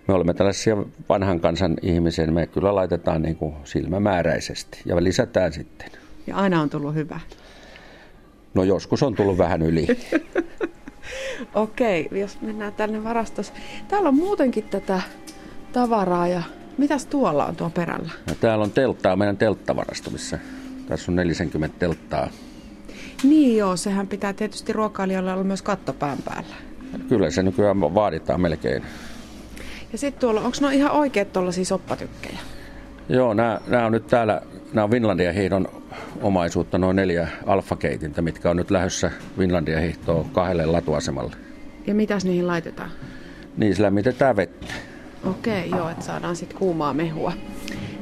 me 0.08 0.14
olemme 0.14 0.34
tällaisia 0.34 0.78
vanhan 1.10 1.40
kansan 1.40 1.74
ihmisiä, 1.82 2.26
niin 2.26 2.34
me 2.34 2.48
kyllä 2.48 2.76
laitetaan 2.76 3.22
niin 3.22 3.36
kuin 3.36 3.56
silmämääräisesti 3.64 4.82
ja 4.86 5.04
lisätään 5.04 5.54
sitten. 5.54 5.92
Ja 6.28 6.36
aina 6.36 6.62
on 6.62 6.70
tullut 6.70 6.94
hyvä? 6.94 7.20
No 8.54 8.64
joskus 8.64 9.04
on 9.04 9.16
tullut 9.16 9.38
vähän 9.38 9.62
yli. 9.62 9.88
Okei, 11.54 12.08
jos 12.12 12.42
mennään 12.42 12.74
tänne 12.74 13.04
varastossa. 13.04 13.54
Täällä 13.88 14.10
on 14.10 14.16
muutenkin 14.16 14.64
tätä 14.64 15.02
tavaraa 15.74 16.28
ja 16.28 16.44
mitäs 16.78 17.06
tuolla 17.06 17.46
on 17.46 17.56
tuo 17.56 17.70
perällä? 17.70 18.12
No, 18.30 18.36
täällä 18.42 18.64
on 18.64 18.72
telttaa, 18.72 19.16
meidän 19.16 19.38
telttavarasto, 19.38 20.10
missä 20.10 20.40
tässä 20.88 21.12
on 21.12 21.16
40 21.16 21.80
telttaa. 21.80 22.30
Niin 23.24 23.58
joo, 23.58 23.76
sehän 23.78 24.08
pitää 24.08 24.34
tietysti 24.34 24.74
ruokailijoilla 24.74 25.34
olla 25.34 25.44
myös 25.44 25.62
katto 25.62 25.94
pään 25.94 26.18
päällä. 26.26 26.56
Kyllä 27.10 27.32
se 27.32 27.44
nykyään 27.44 27.82
vaaditaan 27.82 28.42
melkein. 28.42 28.84
Ja 29.92 29.98
sitten 29.98 30.20
tuolla, 30.20 30.42
onko 30.42 30.58
ne 30.62 30.76
ihan 30.76 30.92
oikeat 30.92 31.34
tuollaisia 31.34 31.66
soppatykkejä? 31.66 32.40
Joo, 33.10 33.34
nämä, 33.34 33.60
on 33.86 33.92
nyt 33.92 34.08
täällä, 34.08 34.42
nämä 34.74 34.84
on 34.84 34.92
Vinlandia 34.92 35.34
hiidon 35.34 35.68
omaisuutta, 36.22 36.78
noin 36.78 36.96
neljä 36.96 37.28
alfakeitintä, 37.46 38.22
mitkä 38.22 38.50
on 38.50 38.58
nyt 38.58 38.72
lähdössä 38.72 39.12
Vinlandia 39.38 39.80
hiihtoon 39.80 40.30
kahdelle 40.30 40.66
latuasemalle. 40.66 41.36
Ja 41.88 41.96
mitäs 41.96 42.26
niihin 42.26 42.48
laitetaan? 42.48 42.90
Niissä 43.58 43.84
lämmitetään 43.84 44.36
vettä. 44.36 44.74
Okei, 45.30 45.70
joo, 45.70 45.90
että 45.90 46.06
saadaan 46.06 46.36
sitten 46.36 46.58
kuumaa 46.60 46.94
mehua. 46.94 47.34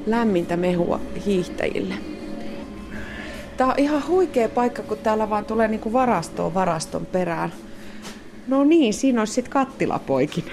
Lämmintä 0.06 0.58
mehua 0.58 1.00
hiihtäjille. 1.26 1.94
Tämä 3.58 3.70
on 3.70 3.80
ihan 3.80 4.08
huikea 4.08 4.50
paikka, 4.50 4.84
kun 4.84 4.98
täällä 4.98 5.30
vaan 5.30 5.46
tulee 5.46 5.68
niinku 5.68 5.94
varastoa 5.94 6.54
varaston 6.54 7.06
perään. 7.06 7.54
No 8.48 8.64
niin, 8.64 8.94
siinä 8.94 9.22
olisi 9.22 9.34
sitten 9.34 9.54
kattilapoikin. 9.54 10.46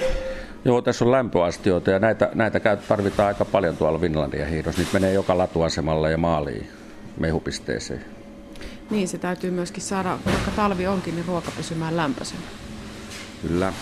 Joo, 0.64 0.82
tässä 0.82 1.04
on 1.04 1.10
lämpöastioita 1.10 1.90
ja 1.90 1.98
näitä, 1.98 2.30
näitä 2.34 2.76
tarvitaan 2.88 3.28
aika 3.28 3.44
paljon 3.44 3.76
tuolla 3.76 3.98
Finlandia 3.98 4.46
hiidossa. 4.46 4.80
Niitä 4.80 4.92
menee 4.92 5.12
joka 5.12 5.38
latuasemalla 5.38 6.10
ja 6.10 6.18
maaliin 6.18 6.68
mehupisteeseen. 7.18 8.04
Niin, 8.90 9.08
se 9.08 9.18
täytyy 9.18 9.50
myöskin 9.50 9.82
saada, 9.82 10.18
vaikka 10.26 10.50
talvi 10.56 10.86
onkin, 10.86 11.14
niin 11.14 11.26
ruoka 11.26 11.50
pysymään 11.56 11.96
lämpöisenä. 11.96 12.40
Kyllä. 13.42 13.72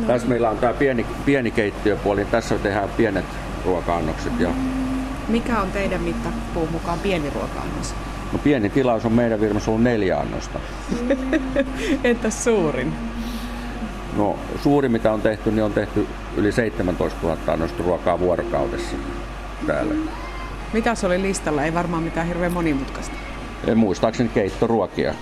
No. 0.00 0.06
Tässä 0.06 0.28
meillä 0.28 0.50
on 0.50 0.58
tämä 0.58 0.72
pieni, 0.72 1.06
pieni 1.24 1.50
keittiöpuoli. 1.50 2.24
Tässä 2.24 2.58
tehdään 2.58 2.88
pienet 2.88 3.24
ruoka-annokset 3.64 4.40
ja 4.40 4.50
mikä 5.32 5.60
on 5.60 5.72
teidän 5.72 6.00
mittapuun 6.00 6.72
mukaan 6.72 6.98
pieni 6.98 7.30
ruoka-annos? 7.30 7.94
No 8.32 8.38
pieni 8.38 8.70
tilaus 8.70 9.04
on 9.04 9.12
meidän 9.12 9.40
firmassa 9.40 9.70
ollut 9.70 9.82
neljä 9.82 10.18
annosta. 10.18 10.58
Entäs 12.04 12.44
suurin? 12.44 12.92
No 14.16 14.38
suuri 14.62 14.88
mitä 14.88 15.12
on 15.12 15.22
tehty, 15.22 15.50
niin 15.50 15.64
on 15.64 15.72
tehty 15.72 16.06
yli 16.36 16.52
17 16.52 17.18
000 17.22 17.38
annosta 17.46 17.82
ruokaa 17.82 18.18
vuorokaudessa 18.18 18.96
täällä. 19.66 19.94
Mitä 20.72 20.94
se 20.94 21.06
oli 21.06 21.22
listalla? 21.22 21.64
Ei 21.64 21.74
varmaan 21.74 22.02
mitään 22.02 22.26
hirveän 22.26 22.52
monimutkaista. 22.52 23.14
En 23.66 23.78
muistaakseni 23.78 24.28
keittoruokia. 24.28 25.14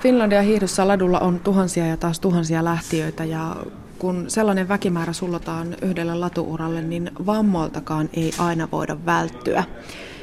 Finlandia 0.00 0.42
hiihdossa 0.42 0.88
ladulla 0.88 1.18
on 1.18 1.40
tuhansia 1.40 1.86
ja 1.86 1.96
taas 1.96 2.20
tuhansia 2.20 2.64
lähtiöitä 2.64 3.24
ja 3.24 3.56
kun 4.00 4.24
sellainen 4.28 4.68
väkimäärä 4.68 5.12
sullotaan 5.12 5.76
yhdelle 5.82 6.14
latuuralle, 6.14 6.82
niin 6.82 7.10
vammoiltakaan 7.26 8.08
ei 8.14 8.32
aina 8.38 8.68
voida 8.72 8.96
välttyä. 9.06 9.64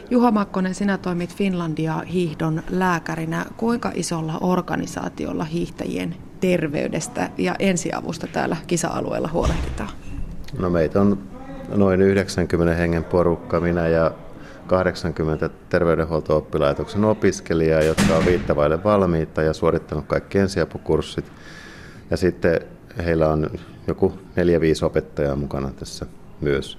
Juha 0.09 0.31
Makkonen, 0.31 0.75
sinä 0.75 0.97
toimit 0.97 1.35
Finlandia 1.35 1.99
hiihdon 1.99 2.63
lääkärinä. 2.69 3.45
Kuinka 3.57 3.91
isolla 3.95 4.37
organisaatiolla 4.41 5.43
hiihtäjien 5.43 6.15
terveydestä 6.39 7.29
ja 7.37 7.55
ensiavusta 7.59 8.27
täällä 8.27 8.57
kisa-alueella 8.67 9.29
huolehditaan? 9.33 9.89
No 10.59 10.69
meitä 10.69 11.01
on 11.01 11.19
noin 11.75 12.01
90 12.01 12.75
hengen 12.75 13.03
porukka, 13.03 13.59
minä 13.59 13.87
ja 13.87 14.11
80 14.67 15.49
terveydenhuolto-oppilaitoksen 15.69 17.05
opiskelijaa, 17.05 17.81
jotka 17.81 18.15
on 18.17 18.25
viittavaille 18.25 18.83
valmiita 18.83 19.41
ja 19.41 19.53
suorittanut 19.53 20.05
kaikki 20.07 20.37
ensiapukurssit. 20.37 21.31
Ja 22.11 22.17
sitten 22.17 22.76
heillä 23.03 23.29
on 23.29 23.49
joku 23.87 24.13
neljä 24.35 24.61
viisi 24.61 24.85
opettajaa 24.85 25.35
mukana 25.35 25.71
tässä 25.71 26.05
myös. 26.41 26.77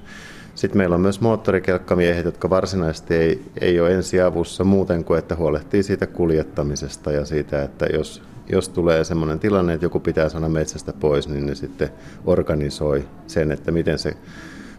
Sitten 0.54 0.78
meillä 0.78 0.94
on 0.94 1.00
myös 1.00 1.20
moottorikelkkamiehet, 1.20 2.24
jotka 2.24 2.50
varsinaisesti 2.50 3.14
ei, 3.14 3.42
ei 3.60 3.80
ole 3.80 3.94
ensiavussa 3.94 4.64
muuten 4.64 5.04
kuin, 5.04 5.18
että 5.18 5.36
huolehtii 5.36 5.82
siitä 5.82 6.06
kuljettamisesta 6.06 7.12
ja 7.12 7.24
siitä, 7.24 7.62
että 7.62 7.86
jos, 7.86 8.22
jos 8.52 8.68
tulee 8.68 9.04
sellainen 9.04 9.38
tilanne, 9.38 9.72
että 9.72 9.84
joku 9.84 10.00
pitää 10.00 10.28
saada 10.28 10.48
metsästä 10.48 10.92
pois, 10.92 11.28
niin 11.28 11.46
ne 11.46 11.54
sitten 11.54 11.90
organisoi 12.24 13.08
sen, 13.26 13.52
että 13.52 13.72
miten 13.72 13.98
se 13.98 14.16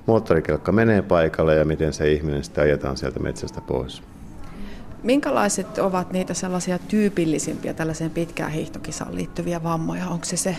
moottorikelkka 0.06 0.72
menee 0.72 1.02
paikalle 1.02 1.56
ja 1.56 1.66
miten 1.66 1.94
se 1.94 2.12
ihminen 2.12 2.44
sitten 2.44 2.64
ajetaan 2.64 2.98
sieltä 2.98 3.20
metsästä 3.20 3.62
pois. 3.62 4.04
Minkälaiset 5.04 5.78
ovat 5.78 6.12
niitä 6.12 6.34
sellaisia 6.34 6.80
tyypillisimpiä 6.80 7.74
tällaiseen 7.74 8.12
pitkään 8.12 8.52
hiihtokisaan 8.52 9.16
liittyviä 9.16 9.64
vammoja? 9.64 10.08
Onko 10.08 10.26
se 10.26 10.38
se 10.38 10.56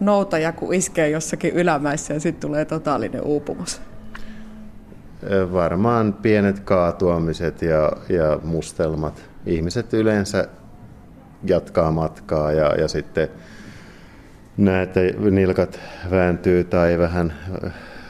noutaja, 0.00 0.52
kun 0.52 0.74
iskee 0.74 1.10
jossakin 1.10 1.54
ylämäissä 1.54 2.14
ja 2.14 2.20
sitten 2.20 2.48
tulee 2.48 2.64
totaalinen 2.64 3.22
uupumus? 3.22 3.80
Varmaan 5.52 6.12
pienet 6.12 6.60
kaatuamiset 6.60 7.62
ja, 7.62 7.92
ja 8.08 8.38
mustelmat. 8.44 9.24
Ihmiset 9.46 9.94
yleensä 9.94 10.48
jatkaa 11.44 11.90
matkaa 11.90 12.52
ja, 12.52 12.74
ja 12.74 12.88
sitten 12.88 13.28
näette 14.56 15.14
nilkat 15.30 15.80
vääntyy 16.10 16.64
tai 16.64 16.98
vähän 16.98 17.32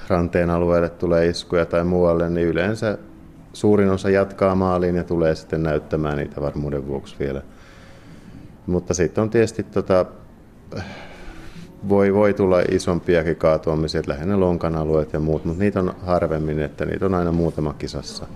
ranteen 0.09 0.51
alueelle 0.51 0.89
tulee 0.89 1.27
iskuja 1.27 1.67
tai 1.67 1.85
muualle, 1.85 2.31
niin 2.31 2.49
yleensä 2.49 2.99
suurin 3.53 3.91
osa 3.91 4.11
jatkaa 4.11 4.55
maaliin 4.55 4.97
ja 4.97 5.05
tulee 5.05 5.35
sitten 5.35 5.63
näyttämään 5.63 6.17
niitä 6.17 6.41
varmuuden 6.41 6.87
vuoksi 6.87 7.17
vielä. 7.19 7.43
Mutta 8.67 8.95
sitten 8.95 9.23
on 9.23 9.31
tietysti 9.31 9.63
tota, 9.63 10.07
voi, 11.89 12.15
voi 12.15 12.35
tulla 12.35 12.61
isompiakin 12.71 13.37
kaatuamisia, 13.37 14.03
lähinnä 14.07 14.41
lonkan 14.41 14.77
alueet 14.77 15.13
ja 15.13 15.21
muut, 15.21 15.45
mutta 15.45 15.63
niitä 15.63 15.81
on 15.81 15.95
harvemmin, 16.07 16.59
että 16.59 16.87
niitä 16.87 17.07
on 17.07 17.15
aina 17.15 17.33
muutama 17.33 17.73
kisassa. 17.73 18.27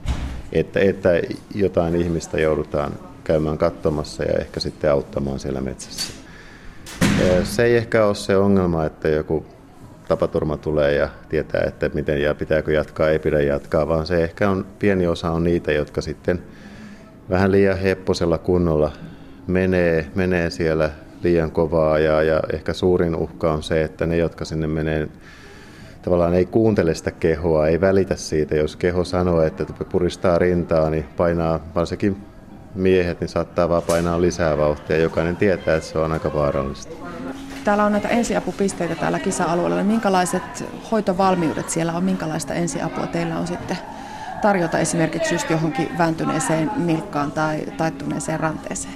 Että, 0.52 0.80
että 0.80 1.08
jotain 1.54 1.94
ihmistä 1.96 2.40
joudutaan 2.40 2.92
käymään 3.24 3.58
katsomassa 3.58 4.24
ja 4.24 4.38
ehkä 4.38 4.60
sitten 4.60 4.92
auttamaan 4.92 5.38
siellä 5.38 5.60
metsässä. 5.60 6.12
Se 7.44 7.64
ei 7.64 7.76
ehkä 7.76 8.06
ole 8.06 8.14
se 8.14 8.36
ongelma, 8.36 8.84
että 8.84 9.08
joku 9.08 9.46
tapaturma 10.12 10.56
tulee 10.56 10.94
ja 10.94 11.08
tietää, 11.28 11.64
että 11.66 11.90
miten 11.94 12.22
ja 12.22 12.34
pitääkö 12.34 12.72
jatkaa, 12.72 13.08
ei 13.08 13.18
pidä 13.18 13.40
jatkaa, 13.40 13.88
vaan 13.88 14.06
se 14.06 14.24
ehkä 14.24 14.50
on 14.50 14.66
pieni 14.78 15.06
osa 15.06 15.30
on 15.30 15.44
niitä, 15.44 15.72
jotka 15.72 16.00
sitten 16.00 16.42
vähän 17.30 17.52
liian 17.52 17.78
hepposella 17.78 18.38
kunnolla 18.38 18.92
menee, 19.46 20.06
menee 20.14 20.50
siellä 20.50 20.90
liian 21.22 21.50
kovaa 21.50 21.98
ja, 21.98 22.22
ja 22.22 22.40
ehkä 22.52 22.72
suurin 22.72 23.16
uhka 23.16 23.52
on 23.52 23.62
se, 23.62 23.82
että 23.82 24.06
ne, 24.06 24.16
jotka 24.16 24.44
sinne 24.44 24.66
menee, 24.66 25.08
tavallaan 26.02 26.34
ei 26.34 26.46
kuuntele 26.46 26.94
sitä 26.94 27.10
kehoa, 27.10 27.66
ei 27.66 27.80
välitä 27.80 28.16
siitä. 28.16 28.56
Jos 28.56 28.76
keho 28.76 29.04
sanoo, 29.04 29.42
että 29.42 29.66
puristaa 29.92 30.38
rintaa, 30.38 30.90
niin 30.90 31.04
painaa, 31.16 31.60
varsinkin 31.74 32.16
miehet, 32.74 33.20
niin 33.20 33.28
saattaa 33.28 33.68
vaan 33.68 33.82
painaa 33.82 34.20
lisää 34.20 34.58
vauhtia. 34.58 34.96
Jokainen 34.96 35.36
tietää, 35.36 35.76
että 35.76 35.88
se 35.88 35.98
on 35.98 36.12
aika 36.12 36.34
vaarallista. 36.34 36.96
Täällä 37.64 37.84
on 37.84 37.92
näitä 37.92 38.08
ensiapupisteitä 38.08 38.94
täällä 38.94 39.18
kisa-alueella. 39.18 39.84
Minkälaiset 39.84 40.64
hoitovalmiudet 40.90 41.70
siellä 41.70 41.92
on? 41.92 42.04
Minkälaista 42.04 42.54
ensiapua 42.54 43.06
teillä 43.06 43.38
on 43.38 43.46
sitten 43.46 43.78
tarjota 44.42 44.78
esimerkiksi 44.78 45.34
just 45.34 45.50
johonkin 45.50 45.88
vääntyneeseen 45.98 46.70
nilkkaan 46.76 47.32
tai 47.32 47.66
taittuneeseen 47.76 48.40
ranteeseen? 48.40 48.94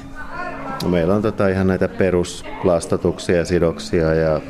No, 0.83 0.89
meillä 0.89 1.15
on 1.15 1.23
tota 1.23 1.49
ihan 1.49 1.67
näitä 1.67 1.89
peruslastatuksia 1.89 3.37
ja 3.37 3.45
sidoksia 3.45 4.15
ja 4.15 4.41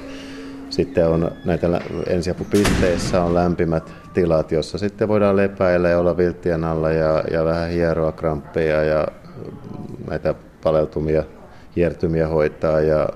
sitten 0.70 1.08
on 1.08 1.30
näitä 1.44 1.66
ensiapupisteissä 2.06 3.22
on 3.22 3.34
lämpimät 3.34 3.92
tilat, 4.14 4.52
jossa 4.52 4.78
sitten 4.78 5.08
voidaan 5.08 5.36
lepäillä 5.36 5.88
ja 5.88 5.98
olla 5.98 6.16
vilttien 6.16 6.64
alla 6.64 6.90
ja, 6.90 7.24
ja 7.30 7.44
vähän 7.44 7.70
hieroa 7.70 8.12
kramppeja 8.12 8.84
ja 8.84 9.08
näitä 10.10 10.34
paleltumia, 10.62 11.24
hiertymiä 11.76 12.28
hoitaa 12.28 12.80
ja 12.80 13.08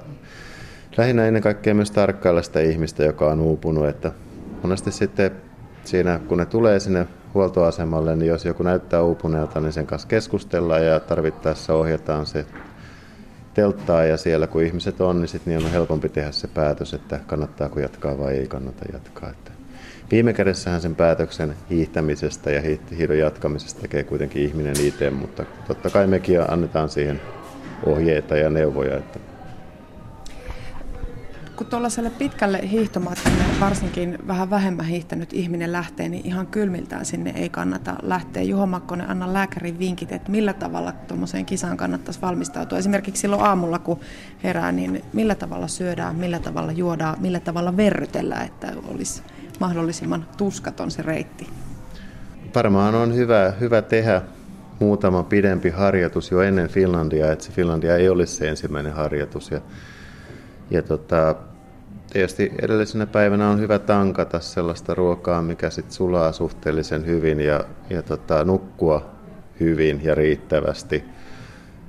lähinnä 0.97 1.27
ennen 1.27 1.43
kaikkea 1.43 1.75
myös 1.75 1.91
tarkkailla 1.91 2.43
sitä 2.43 2.61
ihmistä, 2.61 3.05
joka 3.05 3.31
on 3.31 3.41
uupunut, 3.41 3.89
että 3.89 4.13
monesti 4.63 4.93
sitten 4.93 5.31
siinä, 5.85 6.21
kun 6.29 6.39
ne 6.39 6.47
tulee 6.47 6.81
sinne 6.81 7.07
huoltoasemalle, 7.35 8.17
niin 8.17 8.29
jos 8.29 8.45
joku 8.45 8.63
näyttää 8.63 9.03
uupuneelta, 9.03 9.61
niin 9.61 9.73
sen 9.73 9.87
kanssa 9.87 10.09
keskustellaan 10.09 10.87
ja 10.87 11.01
tarvittaessa 11.01 11.75
ohjataan 11.75 12.27
se 12.27 12.47
telttaa 13.55 14.05
ja 14.05 14.17
siellä 14.17 14.47
kun 14.47 14.63
ihmiset 14.63 15.01
on, 15.01 15.21
niin 15.21 15.29
sitten 15.29 15.55
niin 15.55 15.67
on 15.67 15.73
helpompi 15.73 16.09
tehdä 16.09 16.33
se 16.33 16.49
päätös, 16.49 16.95
että 16.95 17.21
kannattaako 17.27 17.81
jatkaa 17.81 18.19
vai 18.19 18.35
ei 18.35 18.47
kannata 18.47 18.85
jatkaa. 18.93 19.31
Että 19.31 19.51
viime 20.11 20.33
kädessähän 20.33 20.81
sen 20.81 20.97
päätöksen 20.97 21.55
hiihtämisestä 21.71 22.51
ja 22.51 22.61
hiihdon 22.91 23.19
jatkamisesta 23.19 23.81
tekee 23.81 24.05
kuitenkin 24.05 24.43
ihminen 24.43 24.81
itse, 24.81 25.11
mutta 25.11 25.45
totta 25.69 25.91
kai 25.91 26.07
mekin 26.07 26.51
annetaan 26.51 26.89
siihen 26.89 27.21
ohjeita 27.87 28.37
ja 28.37 28.51
neuvoja, 28.51 28.97
että 28.97 29.19
kun 31.61 31.67
tuollaiselle 31.67 32.11
pitkälle 32.11 32.71
hiihtomatkalle 32.71 33.45
varsinkin 33.61 34.19
vähän 34.27 34.51
vähemmän 34.51 34.87
hiihtänyt 34.87 35.33
ihminen 35.33 35.73
lähtee, 35.73 36.09
niin 36.09 36.27
ihan 36.27 36.47
kylmiltään 36.47 37.05
sinne 37.05 37.33
ei 37.37 37.49
kannata 37.49 37.97
lähteä. 38.03 38.43
Juho 38.43 38.67
Makkonen, 38.67 39.11
anna 39.11 39.33
lääkärin 39.33 39.79
vinkit, 39.79 40.13
että 40.13 40.31
millä 40.31 40.53
tavalla 40.53 40.93
tuommoiseen 40.93 41.47
kisaan 41.47 41.77
kannattaisi 41.77 42.21
valmistautua. 42.23 42.79
Esimerkiksi 42.79 43.21
silloin 43.21 43.43
aamulla, 43.43 43.79
kun 43.79 44.01
herää, 44.45 44.73
niin 44.73 45.05
millä 45.13 45.35
tavalla 45.35 45.69
syödään, 45.69 46.17
millä 46.17 46.39
tavalla 46.39 46.73
juodaan, 46.73 47.17
millä 47.21 47.41
tavalla 47.41 47.77
verrytellään, 47.77 48.47
että 48.47 48.73
olisi 48.89 49.23
mahdollisimman 49.59 50.27
tuskaton 50.37 50.91
se 50.91 51.03
reitti. 51.03 51.47
Varmaan 52.55 52.95
on 52.95 53.15
hyvä, 53.15 53.53
hyvä 53.61 53.83
tehdä 53.83 54.23
muutama 54.79 55.23
pidempi 55.23 55.71
harjoitus 55.71 56.31
jo 56.31 56.43
ennen 56.43 56.69
Finlandia, 56.69 57.33
että 57.33 57.45
se 57.45 57.53
Finlandia 57.53 57.97
ei 57.97 58.09
olisi 58.09 58.35
se 58.35 58.49
ensimmäinen 58.49 58.93
harjoitus. 58.93 59.51
Ja, 59.51 59.61
ja 60.71 60.83
tota, 60.83 61.37
tietysti 62.13 62.53
edellisenä 62.63 63.07
päivänä 63.07 63.49
on 63.51 63.61
hyvä 63.61 63.79
tankata 63.79 64.41
sellaista 64.41 64.95
ruokaa, 64.95 65.43
mikä 65.43 65.71
sitten 65.71 65.93
sulaa 65.93 66.33
suhteellisen 66.33 67.07
hyvin 67.07 67.41
ja, 67.41 67.65
ja 67.91 68.03
tota, 68.03 68.45
nukkua 68.45 69.11
hyvin 69.61 70.01
ja 70.05 70.15
riittävästi. 70.15 71.05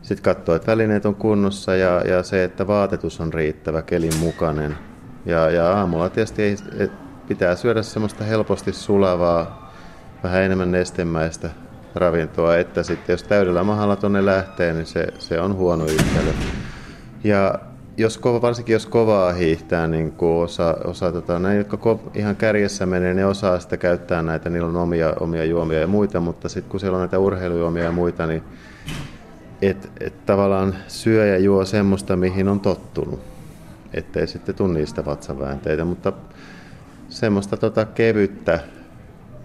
Sitten 0.02 0.24
katsoa, 0.24 0.56
että 0.56 0.72
välineet 0.72 1.06
on 1.06 1.16
kunnossa 1.16 1.76
ja, 1.76 2.02
ja 2.02 2.24
se, 2.24 2.44
että 2.44 2.68
vaatetus 2.68 3.20
on 3.22 3.34
riittävä, 3.34 3.82
kelin 3.82 4.16
mukainen. 4.20 4.78
Ja, 5.26 5.50
ja 5.50 5.74
aamulla 5.74 6.10
tietysti 6.10 6.44
ei, 6.44 6.56
et, 6.78 6.92
pitää 7.28 7.56
syödä 7.56 7.82
semmoista 7.82 8.24
helposti 8.24 8.74
sulavaa, 8.74 9.74
vähän 10.24 10.42
enemmän 10.42 10.72
nestemäistä 10.72 11.50
ravintoa, 11.96 12.58
että 12.58 12.84
sitten 12.84 13.14
jos 13.14 13.24
täydellä 13.24 13.64
mahalla 13.64 13.96
tuonne 13.96 14.26
lähtee, 14.26 14.74
niin 14.74 14.86
se, 14.86 15.08
se 15.20 15.40
on 15.40 15.56
huono 15.56 15.86
yhtälö. 15.86 16.32
Ja 17.24 17.60
jos 17.98 18.18
kova, 18.18 18.42
varsinkin 18.42 18.74
jos 18.74 18.86
kovaa 18.86 19.34
hiihtää, 19.34 19.88
niin 19.88 20.14
osa, 20.20 20.78
osa 20.84 21.12
tota, 21.12 21.40
ne, 21.40 21.56
jotka 21.56 21.78
ko, 21.78 22.12
ihan 22.14 22.36
kärjessä 22.36 22.86
menee, 22.86 23.14
ne 23.14 23.26
osaa 23.26 23.60
sitä 23.60 23.78
käyttää 23.78 24.22
näitä, 24.22 24.50
niillä 24.50 24.68
on 24.68 24.76
omia, 24.76 25.14
omia 25.20 25.46
juomia 25.46 25.80
ja 25.80 25.88
muita, 25.88 26.20
mutta 26.20 26.50
sitten 26.50 26.72
kun 26.72 26.80
siellä 26.80 26.96
on 26.96 27.02
näitä 27.02 27.20
urheilujuomia 27.20 27.84
ja 27.84 27.92
muita, 27.92 28.28
niin 28.28 28.44
et, 29.62 29.92
et 30.00 30.26
tavallaan 30.26 30.76
syö 30.88 31.26
ja 31.26 31.38
juo 31.38 31.66
semmoista, 31.66 32.16
mihin 32.16 32.48
on 32.48 32.60
tottunut, 32.60 33.20
ettei 33.94 34.28
sitten 34.28 34.56
tule 34.56 34.74
niistä 34.74 35.06
vatsaväänteitä, 35.06 35.86
mutta 35.86 36.14
semmoista 37.10 37.58
tota 37.58 37.86
kevyttä 37.86 38.60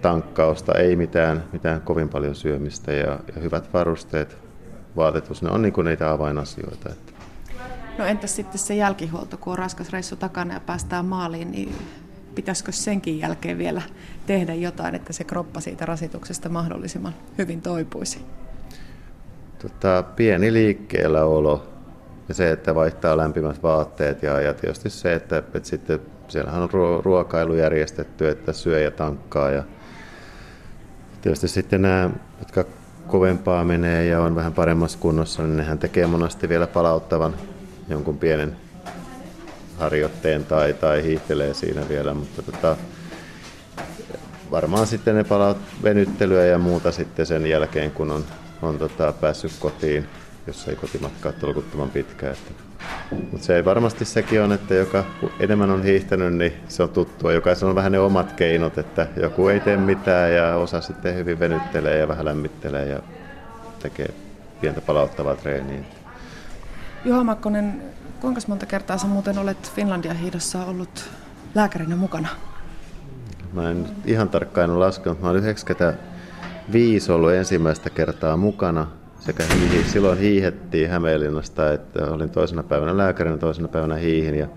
tankkausta, 0.03 0.79
ei 0.79 0.97
mitään, 0.97 1.45
mitään 1.53 1.81
kovin 1.81 2.09
paljon 2.09 2.35
syömistä 2.35 2.93
ja, 2.93 3.19
ja 3.35 3.43
hyvät 3.43 3.73
varusteet, 3.73 4.39
vaatetus, 4.97 5.43
ne 5.43 5.51
on 5.51 5.63
niin 5.63 5.75
niitä 5.85 6.11
avainasioita. 6.11 6.89
Että. 6.89 7.16
No 7.99 8.05
entäs 8.05 8.37
sitten 8.37 8.59
se 8.59 8.75
jälkihuolto, 8.75 9.37
kun 9.37 9.53
on 9.53 9.59
raskas 9.59 9.91
reissu 9.91 10.17
takana 10.17 10.55
ja 10.55 10.61
päästään 10.61 11.05
maaliin, 11.05 11.51
niin 11.51 11.75
pitäisikö 12.35 12.73
senkin 12.73 13.19
jälkeen 13.19 13.59
vielä 13.59 13.83
tehdä 14.27 14.55
jotain, 14.55 14.95
että 14.95 15.13
se 15.13 15.25
kroppa 15.25 15.61
siitä 15.61 15.87
rasituksesta 15.87 16.49
mahdollisimman 16.49 17.15
hyvin 17.39 17.63
toipuisi? 17.63 18.21
Tota, 19.59 20.05
pieni 20.17 20.53
liikkeellä 20.53 21.25
olo 21.25 21.67
ja 22.29 22.35
se, 22.35 22.51
että 22.51 22.75
vaihtaa 22.75 23.17
lämpimät 23.17 23.63
vaatteet 23.63 24.23
ja, 24.23 24.41
ja 24.41 24.55
tietysti 24.55 24.91
se, 24.91 25.15
että, 25.15 25.39
että 25.39 25.61
sitten 25.63 26.01
siellähän 26.29 26.63
on 26.63 26.71
ruokailu 27.05 27.55
järjestetty, 27.55 28.29
että 28.29 28.53
syö 28.53 28.81
ja 28.81 28.91
tankkaa 28.91 29.51
ja 29.51 29.63
tietysti 31.23 31.49
sitten 31.49 31.83
nämä, 31.83 32.11
jotka 32.39 32.65
kovempaa 33.07 33.65
menee 33.65 34.07
ja 34.07 34.23
on 34.23 34.35
vähän 34.35 34.53
paremmassa 34.53 34.99
kunnossa, 34.99 35.43
niin 35.43 35.57
nehän 35.57 35.79
tekee 35.79 36.07
monesti 36.07 36.49
vielä 36.49 36.67
palauttavan 36.67 37.35
jonkun 37.89 38.19
pienen 38.19 38.57
harjoitteen 39.79 40.45
tai, 40.45 40.73
tai 40.73 41.03
hiihtelee 41.03 41.55
siinä 41.55 41.89
vielä, 41.89 42.15
mutta 42.15 42.43
tota, 42.43 42.77
varmaan 44.51 44.87
sitten 44.87 45.17
ne 45.17 45.25
palaut 45.25 45.59
venyttelyä 45.83 46.45
ja 46.45 46.59
muuta 46.59 46.93
sitten 46.93 47.27
sen 47.27 47.47
jälkeen, 47.47 47.91
kun 47.91 48.11
on, 48.11 48.25
on 48.63 48.79
tota, 48.79 49.13
päässyt 49.13 49.53
kotiin, 49.59 50.07
jos 50.47 50.69
ei 50.69 50.77
kotimatka 50.77 51.29
ole 51.29 51.37
tolkuttoman 51.41 51.91
pitkä. 51.91 52.31
Että. 52.31 52.53
Mutta 53.11 53.47
se 53.47 53.57
ei 53.57 53.65
varmasti 53.65 54.05
sekin 54.05 54.43
on, 54.43 54.53
että 54.53 54.75
joka 54.75 55.05
enemmän 55.41 55.71
on 55.71 55.83
hiihtänyt, 55.83 56.35
niin 56.35 56.53
se 56.69 56.83
on 56.83 56.89
tuttua. 56.89 57.33
Jokaisella 57.33 57.71
on 57.71 57.77
vähän 57.77 57.93
ne 57.93 57.99
omat 57.99 58.33
keinot, 58.33 58.79
että 58.79 59.07
joku 59.17 59.49
ei 59.49 59.61
tee 59.61 59.77
mitään 59.77 60.35
ja 60.35 60.57
osa 60.57 60.81
sitten 60.81 61.15
hyvin 61.15 61.41
venyttelee 61.41 61.99
ja 61.99 62.09
vähän 62.09 62.25
lämmittelee 62.25 62.89
ja 62.89 63.01
tekee 63.83 64.15
pientä 64.61 64.81
palauttavaa 64.81 65.35
treeniä. 65.35 65.81
Juha 67.05 67.25
Makkonen, 67.25 67.83
kuinka 68.21 68.41
monta 68.47 68.67
kertaa 68.67 68.99
sä 68.99 69.07
muuten 69.07 69.39
olet 69.39 69.73
Finlandia 69.73 70.15
hiidossa 70.15 70.65
ollut 70.65 71.11
lääkärinä 71.55 71.97
mukana? 71.97 72.29
Mä 73.53 73.71
en 73.71 73.87
ihan 74.05 74.29
tarkkaan 74.29 74.71
ole 74.71 74.79
laskenut. 74.79 75.23
Mä 75.23 75.29
olen 75.31 75.43
95 75.43 77.13
ollut 77.13 77.33
ensimmäistä 77.33 77.91
kertaa 77.91 78.37
mukana. 78.37 78.87
sekä 79.19 79.45
hiihi. 79.55 79.85
Silloin 79.85 80.19
hiihettiin 80.19 80.91
Hämeenlinnasta, 80.91 81.73
että 81.73 82.11
olin 82.11 82.31
toisena 82.31 82.63
päivänä 82.63 82.97
lääkärinä, 82.97 83.37
toisena 83.37 83.69
päivänä 83.69 83.95
hiihin. 83.95 84.35
Ja 84.35 84.49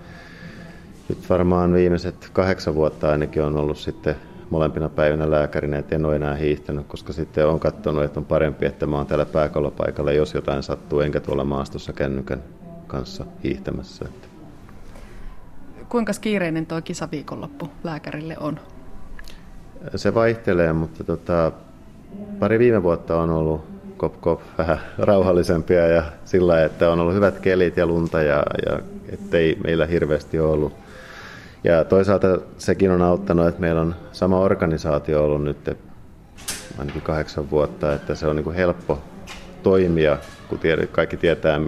nyt 1.09 1.29
varmaan 1.29 1.73
viimeiset 1.73 2.29
kahdeksan 2.33 2.75
vuotta 2.75 3.11
ainakin 3.11 3.43
on 3.43 3.57
ollut 3.57 3.77
sitten 3.77 4.15
molempina 4.49 4.89
päivinä 4.89 5.31
lääkärinä, 5.31 5.77
että 5.77 5.95
en 5.95 6.05
ole 6.05 6.15
enää 6.15 6.35
hiihtänyt, 6.35 6.87
koska 6.87 7.13
sitten 7.13 7.47
on 7.47 7.59
katsonut, 7.59 8.03
että 8.03 8.19
on 8.19 8.25
parempi, 8.25 8.65
että 8.65 8.85
mä 8.85 8.97
oon 8.97 9.05
täällä 9.05 9.25
pääkallopaikalla, 9.25 10.11
jos 10.11 10.33
jotain 10.33 10.63
sattuu, 10.63 10.99
enkä 10.99 11.19
tuolla 11.19 11.43
maastossa 11.43 11.93
kännykän 11.93 12.43
kanssa 12.87 13.25
hiihtämässä. 13.43 14.05
Kuinka 15.89 16.11
kiireinen 16.21 16.65
tuo 16.65 16.81
kisaviikonloppu 16.81 17.69
lääkärille 17.83 18.35
on? 18.39 18.59
Se 19.95 20.13
vaihtelee, 20.13 20.73
mutta 20.73 21.03
tota, 21.03 21.51
pari 22.39 22.59
viime 22.59 22.83
vuotta 22.83 23.21
on 23.21 23.29
ollut 23.29 23.65
kop, 23.97 24.21
kop 24.21 24.41
vähän 24.57 24.79
rauhallisempia 24.97 25.87
ja 25.87 26.03
sillä 26.25 26.63
että 26.63 26.91
on 26.91 26.99
ollut 26.99 27.15
hyvät 27.15 27.39
kelit 27.39 27.77
ja 27.77 27.85
lunta 27.85 28.21
ja, 28.21 28.43
ja 28.65 28.79
ettei 29.09 29.57
meillä 29.63 29.85
hirveästi 29.85 30.39
ole 30.39 30.51
ollut. 30.51 30.73
Ja 31.63 31.83
toisaalta 31.83 32.27
sekin 32.57 32.91
on 32.91 33.01
auttanut, 33.01 33.47
että 33.47 33.61
meillä 33.61 33.81
on 33.81 33.95
sama 34.11 34.39
organisaatio 34.39 35.23
ollut 35.23 35.43
nyt 35.43 35.77
ainakin 36.77 37.01
kahdeksan 37.01 37.51
vuotta, 37.51 37.93
että 37.93 38.15
se 38.15 38.27
on 38.27 38.35
niin 38.35 38.43
kuin 38.43 38.55
helppo 38.55 38.99
toimia, 39.63 40.17
kun 40.49 40.59
tiedä, 40.59 40.87
kaikki 40.87 41.17
tietää, 41.17 41.59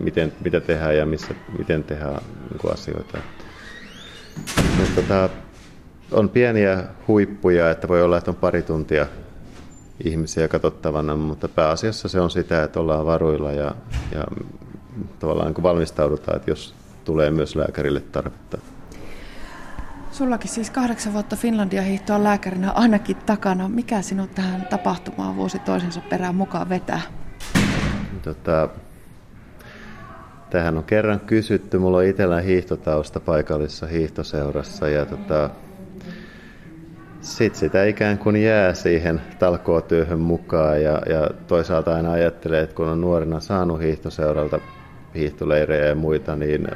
miten, 0.00 0.32
mitä 0.44 0.60
tehdään 0.60 0.96
ja 0.96 1.06
missä, 1.06 1.34
miten 1.58 1.84
tehdään 1.84 2.22
niin 2.50 2.58
kuin 2.60 2.72
asioita. 2.72 3.18
Mutta 4.78 4.94
tota, 4.94 5.28
on 6.12 6.28
pieniä 6.28 6.84
huippuja, 7.08 7.70
että 7.70 7.88
voi 7.88 8.02
olla, 8.02 8.18
että 8.18 8.30
on 8.30 8.36
pari 8.36 8.62
tuntia 8.62 9.06
ihmisiä 10.04 10.48
katsottavana, 10.48 11.16
mutta 11.16 11.48
pääasiassa 11.48 12.08
se 12.08 12.20
on 12.20 12.30
sitä, 12.30 12.62
että 12.62 12.80
ollaan 12.80 13.06
varuilla 13.06 13.52
ja, 13.52 13.74
ja 14.14 14.24
tavallaan 15.18 15.52
niin 15.52 15.62
valmistaudutaan, 15.62 16.36
että 16.36 16.50
jos 16.50 16.74
tulee 17.04 17.30
myös 17.30 17.56
lääkärille 17.56 18.00
tarvetta. 18.00 18.58
Sullakin 20.18 20.50
siis 20.50 20.70
kahdeksan 20.70 21.12
vuotta 21.12 21.36
Finlandia 21.36 21.82
hiihtoa 21.82 22.24
lääkärinä 22.24 22.70
ainakin 22.70 23.16
takana. 23.16 23.68
Mikä 23.68 24.02
sinut 24.02 24.34
tähän 24.34 24.66
tapahtumaan 24.70 25.36
vuosi 25.36 25.58
toisensa 25.58 26.00
perään 26.00 26.34
mukaan 26.34 26.68
vetää? 26.68 27.00
Tota, 28.22 28.68
tähän 30.50 30.76
on 30.76 30.84
kerran 30.84 31.20
kysytty. 31.20 31.78
Mulla 31.78 31.98
on 31.98 32.04
itsellä 32.04 32.40
hiihtotausta 32.40 33.20
paikallisessa 33.20 33.86
hiihtoseurassa 33.86 34.88
ja 34.88 35.06
tota, 35.06 35.50
sitten 37.20 37.60
sitä 37.60 37.84
ikään 37.84 38.18
kuin 38.18 38.36
jää 38.36 38.74
siihen 38.74 39.20
talkootyöhön 39.38 40.20
mukaan 40.20 40.82
ja, 40.82 41.02
ja 41.08 41.30
toisaalta 41.46 41.94
aina 41.94 42.12
ajattelee, 42.12 42.62
että 42.62 42.76
kun 42.76 42.88
on 42.88 43.00
nuorena 43.00 43.40
saanut 43.40 43.80
hiihtoseuralta 43.80 44.60
hiihtoleirejä 45.14 45.86
ja 45.86 45.94
muita, 45.94 46.36
niin 46.36 46.68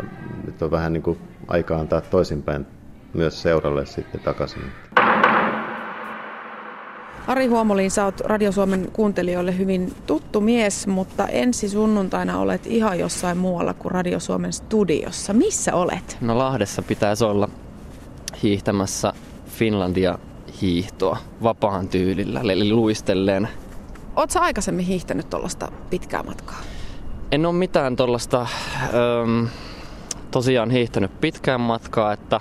nyt 0.47 0.63
on 0.63 0.71
vähän 0.71 0.93
niin 0.93 1.03
kuin 1.03 1.19
aika 1.49 1.77
antaa 1.77 2.01
toisinpäin 2.01 2.67
myös 3.15 3.43
seuralle 3.43 3.87
sitten 3.87 4.21
takaisin. 4.21 4.63
Ari 7.27 7.47
Huomoliin, 7.47 7.91
sä 7.91 8.05
oot 8.05 8.21
Radio 8.21 8.53
Suomen 8.53 8.89
kuuntelijoille 8.93 9.59
hyvin 9.59 9.95
tuttu 10.07 10.41
mies, 10.41 10.87
mutta 10.87 11.27
ensi 11.27 11.69
sunnuntaina 11.69 12.39
olet 12.39 12.67
ihan 12.67 12.99
jossain 12.99 13.39
muualla 13.39 13.75
kuin 13.75 13.93
Radio 13.93 14.21
Suomen 14.21 14.53
studiossa. 14.53 15.33
Missä 15.33 15.75
olet? 15.75 16.19
No 16.21 16.39
Lahdessa 16.39 16.83
pitäisi 16.83 17.25
olla 17.25 17.49
hiihtämässä 18.43 19.13
Finlandia 19.47 20.19
hiihtoa 20.63 21.17
vapaan 21.43 21.89
tyylillä, 21.89 22.41
eli 22.41 22.71
luistelleen. 22.71 23.49
Oletko 24.17 24.39
aikaisemmin 24.41 24.87
hiihtänyt 24.87 25.31
tuollaista 25.31 25.73
pitkää 25.91 26.23
matkaa? 26.23 26.59
En 27.33 27.47
ole 27.47 27.55
mitään 27.55 27.97
tuollaista 27.97 28.47
tosiaan 30.31 30.71
hiihtänyt 30.71 31.21
pitkään 31.21 31.61
matkaa, 31.61 32.13
että 32.13 32.41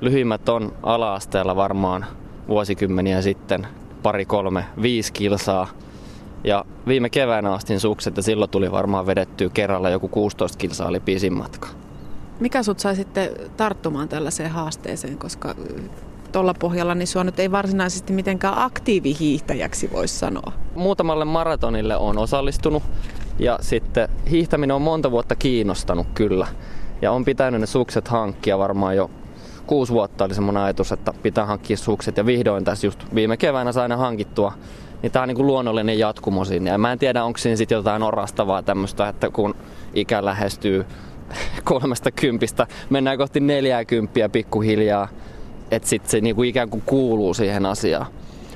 lyhimmät 0.00 0.48
on 0.48 0.72
ala-asteella 0.82 1.56
varmaan 1.56 2.06
vuosikymmeniä 2.48 3.22
sitten 3.22 3.66
pari, 4.02 4.24
kolme, 4.24 4.64
viisi 4.82 5.12
kilsaa. 5.12 5.68
Ja 6.44 6.64
viime 6.86 7.10
keväänä 7.10 7.52
astin 7.52 7.80
sukset 7.80 8.16
ja 8.16 8.22
silloin 8.22 8.50
tuli 8.50 8.72
varmaan 8.72 9.06
vedettyä 9.06 9.48
kerralla 9.48 9.90
joku 9.90 10.08
16 10.08 10.58
kilsaa 10.58 10.88
oli 10.88 11.00
pisin 11.00 11.32
matka. 11.32 11.68
Mikä 12.40 12.62
sut 12.62 12.78
sai 12.78 12.96
sitten 12.96 13.30
tarttumaan 13.56 14.08
tällaiseen 14.08 14.50
haasteeseen, 14.50 15.18
koska 15.18 15.54
tuolla 16.32 16.54
pohjalla 16.54 16.94
niin 16.94 17.06
sua 17.06 17.24
nyt 17.24 17.40
ei 17.40 17.50
varsinaisesti 17.50 18.12
mitenkään 18.12 18.58
aktiivihiihtäjäksi 18.58 19.92
voi 19.92 20.08
sanoa? 20.08 20.52
Muutamalle 20.74 21.24
maratonille 21.24 21.96
on 21.96 22.18
osallistunut 22.18 22.82
ja 23.38 23.58
sitten 23.60 24.08
hiihtäminen 24.30 24.76
on 24.76 24.82
monta 24.82 25.10
vuotta 25.10 25.36
kiinnostanut 25.36 26.06
kyllä. 26.14 26.46
Ja 27.02 27.12
on 27.12 27.24
pitänyt 27.24 27.60
ne 27.60 27.66
sukset 27.66 28.08
hankkia 28.08 28.58
varmaan 28.58 28.96
jo 28.96 29.10
kuusi 29.66 29.92
vuotta 29.92 30.24
oli 30.24 30.34
semmoinen 30.34 30.62
ajatus, 30.62 30.92
että 30.92 31.12
pitää 31.22 31.46
hankkia 31.46 31.76
sukset 31.76 32.16
ja 32.16 32.26
vihdoin 32.26 32.64
tässä 32.64 32.86
just 32.86 33.04
viime 33.14 33.36
keväänä 33.36 33.72
sain 33.72 33.88
ne 33.88 33.94
hankittua. 33.94 34.52
Niin 35.02 35.12
tää 35.12 35.22
on 35.22 35.28
niin 35.28 35.36
kuin 35.36 35.46
luonnollinen 35.46 35.98
jatkumo 35.98 36.44
sinne. 36.44 36.70
Ja 36.70 36.78
mä 36.78 36.92
en 36.92 36.98
tiedä, 36.98 37.24
onko 37.24 37.38
siinä 37.38 37.56
sitten 37.56 37.76
jotain 37.76 38.02
orastavaa 38.02 38.62
tämmöistä, 38.62 39.08
että 39.08 39.30
kun 39.30 39.54
ikä 39.94 40.24
lähestyy 40.24 40.86
kolmesta 41.64 42.10
kympistä, 42.10 42.66
mennään 42.90 43.18
kohti 43.18 43.40
neljää 43.40 43.84
kymppiä 43.84 44.28
pikkuhiljaa, 44.28 45.08
että 45.70 45.88
sitten 45.88 46.10
se 46.10 46.20
niinku 46.20 46.42
ikään 46.42 46.70
kuin 46.70 46.82
kuuluu 46.86 47.34
siihen 47.34 47.66
asiaan. 47.66 48.06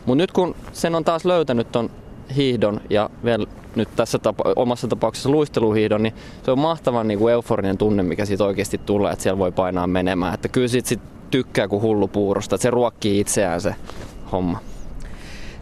Mutta 0.06 0.22
nyt 0.22 0.32
kun 0.32 0.54
sen 0.72 0.94
on 0.94 1.04
taas 1.04 1.24
löytänyt 1.24 1.72
ton 1.72 1.90
hiihdon 2.36 2.80
ja 2.90 3.10
vielä 3.24 3.46
nyt 3.76 3.88
tässä 3.96 4.18
tapa, 4.18 4.44
omassa 4.56 4.88
tapauksessa 4.88 5.30
luisteluhiihdon, 5.30 6.02
niin 6.02 6.14
se 6.42 6.50
on 6.50 6.58
mahtavan 6.58 7.08
niin 7.08 7.18
kuin 7.18 7.32
euforinen 7.32 7.78
tunne, 7.78 8.02
mikä 8.02 8.24
siitä 8.24 8.44
oikeasti 8.44 8.80
tulee, 8.86 9.12
että 9.12 9.22
siellä 9.22 9.38
voi 9.38 9.52
painaa 9.52 9.86
menemään. 9.86 10.34
Että 10.34 10.48
kyllä 10.48 10.68
siitä 10.68 10.88
sit 10.88 11.00
tykkää 11.30 11.68
kuin 11.68 11.82
hullu 11.82 12.08
puurosta, 12.08 12.54
että 12.54 12.62
se 12.62 12.70
ruokkii 12.70 13.20
itseään 13.20 13.60
se 13.60 13.74
homma. 14.32 14.60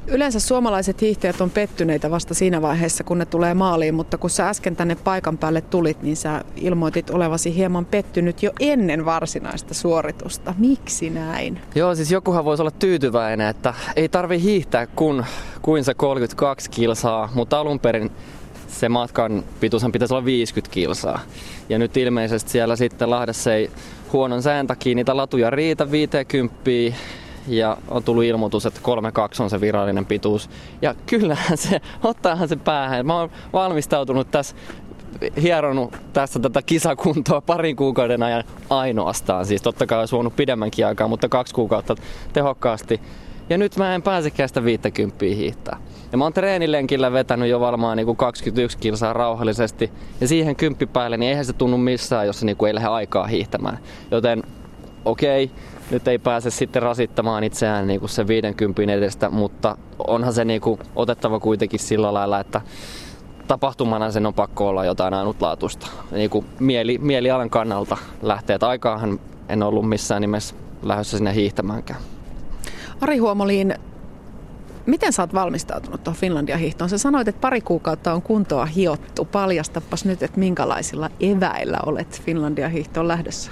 Yleensä 0.09 0.41
suomalaiset 0.41 1.01
hiihtäjät 1.01 1.41
on 1.41 1.51
pettyneitä 1.51 2.11
vasta 2.11 2.35
siinä 2.35 2.63
vaiheessa, 2.63 3.05
kun 3.05 3.19
ne 3.19 3.27
tulee 3.27 3.55
maaliin, 3.55 3.95
mutta 3.95 4.19
kun 4.19 4.31
sä 4.31 4.49
äsken 4.49 4.77
tänne 4.77 4.95
paikan 4.95 5.39
päälle 5.39 5.61
tulit, 5.61 6.03
niin 6.03 6.17
sä 6.17 6.45
ilmoitit 6.57 7.11
olevasi 7.11 7.55
hieman 7.55 7.87
pettynyt 7.87 8.43
jo 8.43 8.51
ennen 8.61 9.05
varsinaista 9.05 9.75
suoritusta. 9.75 10.55
Miksi 10.59 11.11
näin? 11.11 11.61
Joo, 11.75 11.95
siis 11.95 12.11
jokuhan 12.11 12.45
voisi 12.45 12.63
olla 12.63 12.71
tyytyväinen, 12.71 13.49
että 13.49 13.75
ei 13.97 14.09
tarvi 14.09 14.43
hiihtää 14.43 14.87
kun, 14.87 15.25
kuin 15.63 15.85
se 15.85 15.95
32 15.95 16.71
kilsaa, 16.71 17.31
mutta 17.35 17.61
alun 17.61 17.81
perin 17.81 18.11
se 18.69 18.89
matkan 18.89 19.45
pituushan 19.61 19.93
pitäisi 19.93 20.15
olla 20.15 20.25
50 20.25 20.75
kilsaa. 20.75 21.21
Ja 21.69 21.79
nyt 21.79 21.97
ilmeisesti 21.97 22.51
siellä 22.51 22.77
sitten 22.77 23.11
Lahdessa 23.11 23.55
ei 23.55 23.71
huonon 24.13 24.43
sään 24.43 24.67
takia 24.67 24.95
niitä 24.95 25.17
latuja 25.17 25.51
riitä 25.51 25.91
50 25.91 26.61
ja 27.49 27.77
on 27.89 28.03
tullut 28.03 28.25
ilmoitus, 28.25 28.67
että 28.67 28.81
3-2 29.39 29.43
on 29.43 29.51
se 29.51 29.61
virallinen 29.61 30.07
pituus. 30.07 30.51
Ja 30.83 30.95
kyllähän 31.07 31.59
se, 31.59 31.81
ottaahan 32.05 32.49
se 32.49 32.57
päähän. 32.57 33.07
Mä 33.07 33.19
oon 33.19 33.31
valmistautunut 33.53 34.31
tässä 34.31 34.57
hieronut 35.43 35.97
tässä 36.13 36.39
tätä 36.39 36.63
kisakuntoa 36.63 37.41
parin 37.41 37.77
kuukauden 37.77 38.23
ajan 38.23 38.45
ainoastaan. 38.71 39.47
Siis 39.47 39.63
totta 39.63 39.87
kai 39.87 39.99
olisi 39.99 40.17
voinut 40.17 40.37
pidemmänkin 40.37 40.87
aikaa, 40.87 41.09
mutta 41.09 41.29
kaksi 41.29 41.55
kuukautta 41.55 41.95
tehokkaasti. 42.33 43.01
Ja 43.51 43.59
nyt 43.59 43.77
mä 43.77 43.95
en 43.95 44.03
pääsekään 44.03 44.49
sitä 44.49 44.65
50 44.65 45.25
hiihtää. 45.25 45.79
Ja 46.13 46.19
mä 46.19 46.25
oon 46.25 46.33
treenilenkillä 46.33 47.13
vetänyt 47.13 47.49
jo 47.49 47.61
varmaan 47.61 47.97
niin 47.97 48.07
kuin 48.07 48.17
21 48.17 48.79
kilsaa 48.79 49.13
rauhallisesti. 49.13 49.91
Ja 50.21 50.29
siihen 50.29 50.57
kymppi 50.57 50.87
päälle, 50.87 51.17
niin 51.17 51.29
eihän 51.29 51.45
se 51.45 51.53
tunnu 51.53 51.79
missään, 51.79 52.27
jos 52.27 52.41
se 52.41 52.47
niin 52.47 52.57
kuin 52.57 52.69
ei 52.69 52.75
lähde 52.75 52.89
aikaa 52.89 53.27
hiihtämään. 53.27 53.79
Joten 54.11 54.43
okei, 55.05 55.45
okay, 55.45 55.57
nyt 55.91 56.09
ei 56.09 56.19
pääse 56.19 56.51
sitten 56.51 56.83
rasittamaan 56.83 57.45
itseään 57.45 57.87
niin 57.87 58.01
kuin 58.01 58.11
se 58.11 58.27
50 58.27 58.93
edestä, 58.93 59.31
mutta 59.31 59.77
onhan 59.99 60.33
se 60.33 60.45
niin 60.45 60.61
kuin 60.61 60.81
otettava 60.97 61.41
kuitenkin 61.41 61.81
sillä 61.81 62.15
lailla, 62.15 62.41
että 62.41 62.61
tapahtumana 63.49 64.11
sen 64.11 64.27
on 64.27 64.35
pakko 64.35 64.69
olla 64.69 64.85
jotain 64.85 65.15
ainutlaatuista. 65.15 65.87
Niin 66.11 66.31
kuin 66.31 66.47
mieli, 66.61 66.99
mielialan 66.99 67.51
kannalta 67.51 67.97
lähtee, 68.23 68.55
että 68.55 68.69
aikaahan 68.69 69.21
en 69.49 69.63
ollut 69.63 69.89
missään 69.89 70.21
nimessä 70.21 70.55
lähdössä 70.83 71.17
sinne 71.17 71.35
hiihtämäänkään. 71.35 72.01
Ari 73.01 73.19
Huomoliin, 73.19 73.75
miten 74.87 75.13
sä 75.13 75.23
oot 75.23 75.35
valmistautunut 75.35 76.05
tuohon 76.05 76.21
Finlandia 76.21 76.57
hiihtoon? 76.57 76.91
Sä 76.91 76.99
sanoit, 76.99 77.29
että 77.29 77.41
pari 77.41 77.61
kuukautta 77.61 78.13
on 78.13 78.23
kuntoa 78.23 78.67
hiottu. 78.67 79.25
Paljastapas 79.25 80.05
nyt, 80.05 80.23
että 80.23 80.41
minkälaisilla 80.41 81.11
eväillä 81.21 81.79
olet 81.87 82.23
Finlandia 82.25 82.69
hiihtoon 82.69 83.09
lähdössä? 83.09 83.51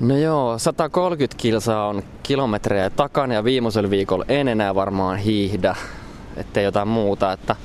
No 0.00 0.16
joo, 0.16 0.58
130 0.58 1.36
kilsaa 1.36 1.88
on 1.88 2.02
kilometrejä 2.22 2.90
takana 2.90 3.34
ja 3.34 3.44
viimeisellä 3.44 3.90
viikolla 3.90 4.24
en 4.28 4.48
enää 4.48 4.74
varmaan 4.74 5.18
hiihdä, 5.18 5.76
ettei 6.36 6.64
jotain 6.64 6.88
muuta, 6.88 7.32
että 7.32 7.56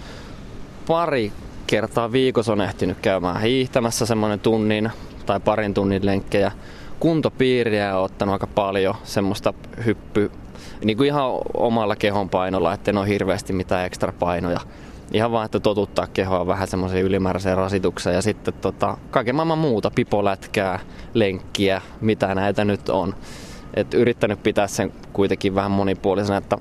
pari 0.88 1.32
kertaa 1.68 2.12
viikossa 2.12 2.52
on 2.54 2.62
ehtinyt 2.62 2.98
käymään 3.02 3.42
hiihtämässä 3.42 4.06
semmoinen 4.06 4.40
tunnin 4.40 4.92
tai 5.26 5.40
parin 5.40 5.74
tunnin 5.74 6.06
lenkkejä. 6.06 6.52
Kuntopiiriä 7.00 7.98
on 7.98 8.04
ottanut 8.04 8.34
aika 8.34 8.48
paljon 8.48 8.96
semmoista 9.04 9.54
hyppy, 9.86 10.32
niin 10.84 10.98
kuin 10.98 11.08
ihan 11.08 11.32
omalla 11.54 11.96
kehon 11.96 12.30
painolla, 12.30 12.74
että 12.74 12.92
en 12.92 12.98
ole 12.98 13.08
hirveästi 13.08 13.54
mitään 13.54 13.86
ekstra 13.86 14.14
painoja. 14.20 14.60
Ihan 15.12 15.32
vaan, 15.32 15.46
että 15.46 15.60
totuttaa 15.60 16.08
kehoa 16.08 16.48
vähän 16.48 16.68
semmoiseen 16.68 17.04
ylimääräiseen 17.04 17.58
rasitukseen 17.58 18.16
ja 18.16 18.22
sitten 18.22 18.54
tota, 18.54 18.98
kaiken 19.12 19.36
maailman 19.36 19.58
muuta, 19.58 19.92
pipolätkää, 19.92 20.80
lenkkiä, 21.14 21.82
mitä 22.02 22.36
näitä 22.36 22.66
nyt 22.66 22.90
on. 22.90 23.16
Et 23.74 23.94
yrittänyt 23.94 24.44
pitää 24.44 24.68
sen 24.68 24.94
kuitenkin 25.14 25.56
vähän 25.56 25.72
monipuolisena, 25.72 26.38
että 26.38 26.58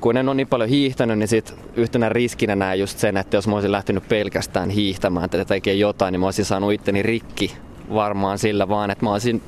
kun 0.00 0.16
en 0.16 0.28
ole 0.28 0.34
niin 0.34 0.48
paljon 0.48 0.68
hiihtänyt, 0.68 1.18
niin 1.18 1.28
sit 1.28 1.54
yhtenä 1.76 2.08
riskinä 2.08 2.56
näen 2.56 2.80
just 2.80 2.98
sen, 2.98 3.16
että 3.16 3.36
jos 3.36 3.48
mä 3.48 3.54
olisin 3.54 3.72
lähtenyt 3.72 4.08
pelkästään 4.08 4.70
hiihtämään 4.70 5.24
että 5.24 5.44
tekee 5.44 5.74
jotain, 5.74 6.12
niin 6.12 6.20
mä 6.20 6.26
olisin 6.26 6.44
saanut 6.44 6.72
itteni 6.72 7.02
rikki 7.02 7.56
varmaan 7.94 8.38
sillä 8.38 8.68
vaan, 8.68 8.90
että 8.90 9.04
mä 9.04 9.12
olisin 9.12 9.42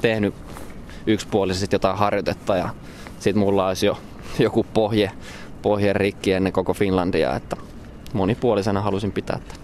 tehnyt 0.00 0.34
yksipuolisesti 1.06 1.74
jotain 1.74 1.98
harjoitetta 1.98 2.56
ja 2.56 2.68
sit 3.18 3.36
mulla 3.36 3.68
olisi 3.68 3.86
jo 3.86 3.98
joku 4.38 4.66
pohje, 4.74 5.10
pohje 5.62 5.92
rikki 5.92 6.32
ennen 6.32 6.52
koko 6.52 6.74
Finlandia, 6.74 7.36
että 7.36 7.56
monipuolisena 8.12 8.80
halusin 8.80 9.12
pitää 9.12 9.38
tämän. 9.48 9.62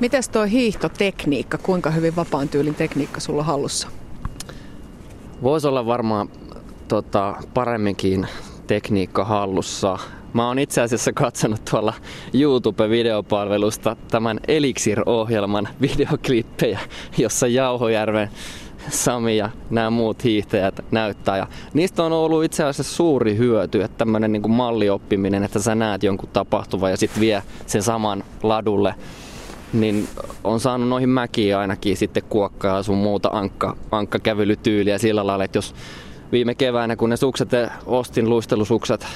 Mites 0.00 0.28
tuo 0.28 0.44
hiihtotekniikka, 0.44 1.58
kuinka 1.58 1.90
hyvin 1.90 2.16
vapaan 2.16 2.48
tyylin 2.48 2.74
tekniikka 2.74 3.20
sulla 3.20 3.42
hallussa? 3.42 3.88
Voisi 5.42 5.66
olla 5.66 5.86
varmaan 5.86 6.28
tota, 6.88 7.34
paremminkin 7.54 8.26
tekniikka 8.66 9.24
hallussa. 9.24 9.98
Mä 10.32 10.48
oon 10.48 10.58
itse 10.58 10.80
asiassa 10.80 11.12
katsonut 11.12 11.64
tuolla 11.70 11.94
YouTube-videopalvelusta 12.34 13.96
tämän 14.10 14.40
Elixir-ohjelman 14.48 15.68
videoklippejä, 15.80 16.78
jossa 17.18 17.46
Jauhojärven 17.46 18.30
Sami 18.90 19.36
ja 19.36 19.50
nämä 19.70 19.90
muut 19.90 20.24
hiihtäjät 20.24 20.84
näyttää. 20.90 21.36
Ja 21.36 21.46
niistä 21.74 22.02
on 22.02 22.12
ollut 22.12 22.44
itse 22.44 22.64
asiassa 22.64 22.94
suuri 22.96 23.36
hyöty, 23.36 23.82
että 23.82 23.98
tämmöinen 23.98 24.32
niin 24.32 24.50
mallioppiminen, 24.50 25.44
että 25.44 25.58
sä 25.58 25.74
näet 25.74 26.02
jonkun 26.02 26.28
tapahtuvan 26.32 26.90
ja 26.90 26.96
sitten 26.96 27.20
vie 27.20 27.42
sen 27.66 27.82
saman 27.82 28.24
ladulle 28.42 28.94
niin 29.72 30.08
on 30.44 30.60
saanut 30.60 30.88
noihin 30.88 31.08
mäkiin 31.08 31.56
ainakin 31.56 31.96
sitten 31.96 32.22
kuokkaa 32.28 32.82
sun 32.82 32.96
muuta 32.96 33.30
ankka, 33.32 33.76
ankkakävelytyyliä 33.90 34.98
sillä 34.98 35.26
lailla, 35.26 35.44
että 35.44 35.58
jos 35.58 35.74
viime 36.32 36.54
keväänä, 36.54 36.96
kun 36.96 37.10
ne 37.10 37.16
sukset 37.16 37.48
ostin 37.86 38.30
luistelusukset 38.30 39.06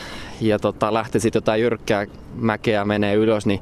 ja 0.40 0.58
tota, 0.58 0.94
lähti 0.94 1.20
sitten 1.20 1.36
jotain 1.40 1.60
jyrkkää 1.60 2.06
mäkeä 2.34 2.84
menee 2.84 3.14
ylös, 3.14 3.46
niin 3.46 3.60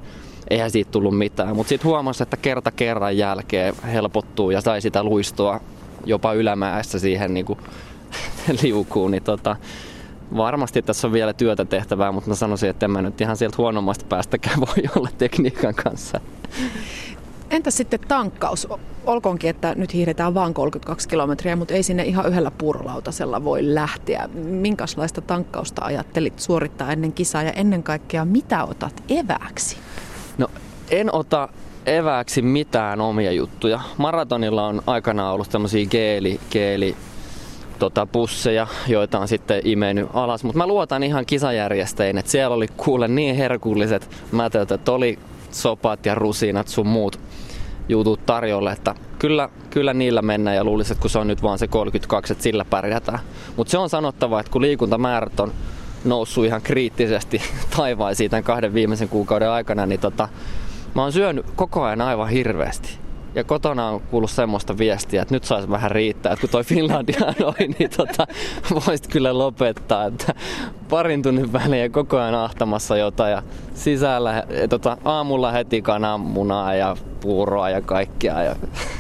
eihän 0.51 0.71
siitä 0.71 0.91
tullut 0.91 1.19
mitään. 1.19 1.57
Mutta 1.57 1.69
sitten 1.69 1.89
huomasi, 1.89 2.23
että 2.23 2.37
kerta 2.37 2.71
kerran 2.71 3.17
jälkeen 3.17 3.75
helpottuu 3.93 4.51
ja 4.51 4.61
sai 4.61 4.81
sitä 4.81 5.03
luistoa 5.03 5.61
jopa 6.05 6.33
ylämäessä 6.33 6.99
siihen 6.99 7.35
niin 7.35 7.47
kuin 7.47 7.59
liukuun, 8.63 9.11
niin 9.11 9.23
tota, 9.23 9.57
varmasti 10.37 10.83
tässä 10.83 11.07
on 11.07 11.13
vielä 11.13 11.33
työtä 11.33 11.65
tehtävää, 11.65 12.13
mutta 12.13 12.29
mä 12.29 12.35
sanoisin, 12.35 12.71
että 12.71 12.87
en 12.87 12.91
mä 12.91 13.03
nyt 13.03 13.21
ihan 13.21 13.37
sieltä 13.37 13.57
huonommasta 13.59 14.05
päästäkään 14.09 14.61
voi 14.67 14.85
olla 14.97 15.09
tekniikan 15.19 15.75
kanssa. 15.75 16.21
Entä 17.51 17.71
sitten 17.71 18.01
tankkaus? 18.09 18.69
Olkoonkin, 19.07 19.51
että 19.51 19.75
nyt 19.75 19.95
hiihdetään 19.95 20.35
vain 20.35 20.55
32 20.55 21.09
kilometriä, 21.09 21.57
mutta 21.57 21.75
ei 21.75 21.83
sinne 21.83 22.03
ihan 22.03 22.27
yhdellä 22.27 22.51
purlautasella 22.51 23.45
voi 23.45 23.75
lähteä. 23.75 24.29
Minkälaista 24.35 25.21
tankkausta 25.21 25.85
ajattelit 25.85 26.39
suorittaa 26.39 26.93
ennen 26.93 27.13
kisaa 27.13 27.43
ja 27.43 27.53
ennen 27.53 27.83
kaikkea 27.83 28.25
mitä 28.25 28.65
otat 28.65 29.03
eväksi? 29.09 29.77
No 30.39 30.49
en 30.91 31.15
ota 31.15 31.49
eväksi 31.97 32.43
mitään 32.43 33.01
omia 33.01 33.33
juttuja. 33.33 33.81
Maratonilla 33.97 34.67
on 34.67 34.83
aikanaan 34.87 35.35
ollut 35.35 35.51
tämmöisiä 35.51 35.87
geeli, 35.87 36.41
geeli 36.51 36.97
tota, 37.79 38.07
pusseja, 38.07 38.67
joita 38.87 39.19
on 39.19 39.29
sitten 39.29 39.61
imennyt 39.65 40.09
alas. 40.15 40.45
Mutta 40.45 40.59
mä 40.59 40.67
luotan 40.67 41.03
ihan 41.03 41.27
kisajärjestäjiin, 41.27 42.19
että 42.19 42.31
siellä 42.31 42.57
oli 42.57 42.69
kuule 42.77 43.09
niin 43.09 43.37
herkulliset 43.37 44.11
mätöt, 44.33 44.73
että 44.73 44.93
oli 44.93 45.19
sopat 45.51 46.07
ja 46.07 46.15
rusinat 46.15 46.69
sun 46.69 46.87
muut 46.87 47.21
jutut 47.89 48.27
tarjolle, 48.27 48.73
että 48.73 48.95
kyllä, 49.19 49.49
kyllä 49.71 49.95
niillä 49.95 50.23
mennään 50.23 50.57
ja 50.57 50.65
luulisin, 50.65 50.93
että 50.93 51.03
kun 51.03 51.11
se 51.11 51.19
on 51.19 51.27
nyt 51.27 51.43
vaan 51.43 51.59
se 51.59 51.67
32, 51.67 52.33
että 52.33 52.43
sillä 52.43 52.65
pärjätään. 52.65 53.19
Mutta 53.57 53.71
se 53.71 53.79
on 53.79 53.91
sanottava, 53.91 54.41
että 54.41 54.53
kun 54.53 54.63
liikuntamäärät 54.63 55.41
on 55.41 55.53
noussut 56.05 56.45
ihan 56.45 56.63
kriittisesti 56.63 57.43
taivaisiin 57.77 58.31
tämän 58.31 58.45
kahden 58.45 58.75
viimeisen 58.75 59.09
kuukauden 59.09 59.51
aikana, 59.51 59.87
niin 59.87 60.01
tota, 60.01 60.29
mä 60.95 61.03
oon 61.03 61.13
syönyt 61.13 61.47
koko 61.57 61.83
ajan 61.83 62.01
aivan 62.01 62.29
hirveästi. 62.29 62.99
Ja 63.35 63.45
kotona 63.45 63.89
on 63.89 64.01
kuullut 64.01 64.31
semmoista 64.31 64.79
viestiä, 64.79 65.23
että 65.23 65.35
nyt 65.35 65.45
saisi 65.45 65.71
vähän 65.71 65.91
riittää, 65.91 66.33
että 66.33 66.41
kun 66.41 66.51
toi 66.51 66.65
Finlandia 66.65 67.21
oli, 67.45 67.69
niin 67.79 67.91
tota, 67.97 68.27
voisit 68.87 69.07
kyllä 69.07 69.39
lopettaa, 69.39 70.05
että 70.05 70.35
parin 70.89 71.23
tunnin 71.23 71.53
välein 71.59 71.93
koko 71.93 72.19
ajan 72.19 72.35
ahtamassa 72.35 72.97
jotain 72.97 73.33
ja 73.33 73.43
sisällä, 73.75 74.45
tota, 74.69 74.97
aamulla 75.05 75.53
heti 75.53 75.83
kananmunaa 75.83 76.75
ja 76.75 76.97
puuroa 77.21 77.71
ja 77.71 77.81
kaikkea. 77.81 78.43
Ja... 78.43 78.57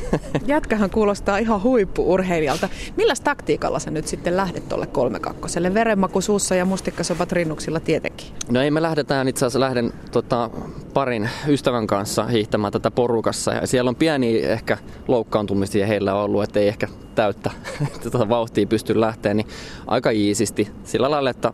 Jätkähän 0.46 0.90
kuulostaa 0.90 1.38
ihan 1.38 1.62
huippuurheilijalta. 1.62 2.68
Millä 2.96 3.14
taktiikalla 3.24 3.78
sä 3.78 3.90
nyt 3.90 4.06
sitten 4.06 4.36
lähdet 4.36 4.68
tuolle 4.68 4.86
32 4.86 5.74
Verenmaku 5.74 6.20
suussa 6.20 6.54
ja 6.54 6.64
mustikkasopat 6.64 7.32
rinnuksilla 7.32 7.80
tietenkin. 7.80 8.26
No 8.50 8.60
ei 8.60 8.70
me 8.70 8.82
lähdetään, 8.82 9.28
itse 9.28 9.46
asiassa 9.46 9.60
lähden 9.60 9.92
tota, 10.12 10.50
parin 10.94 11.30
ystävän 11.48 11.86
kanssa 11.86 12.26
hiihtämään 12.26 12.72
tätä 12.72 12.90
porukassa. 12.90 13.52
Ja 13.52 13.66
siellä 13.66 13.88
on 13.88 13.96
pieni 13.96 14.38
ehkä 14.38 14.78
loukkaantumisia 15.08 15.86
heillä 15.86 16.14
on 16.14 16.24
ollut, 16.24 16.42
että 16.42 16.60
ei 16.60 16.68
ehkä 16.68 16.88
täyttä 17.14 17.50
tätä 18.02 18.28
vauhtia 18.28 18.66
pysty 18.66 19.00
lähteä, 19.00 19.34
niin 19.34 19.46
aika 19.86 20.10
iisisti. 20.10 20.68
Sillä 20.84 21.10
lailla, 21.10 21.30
että 21.30 21.52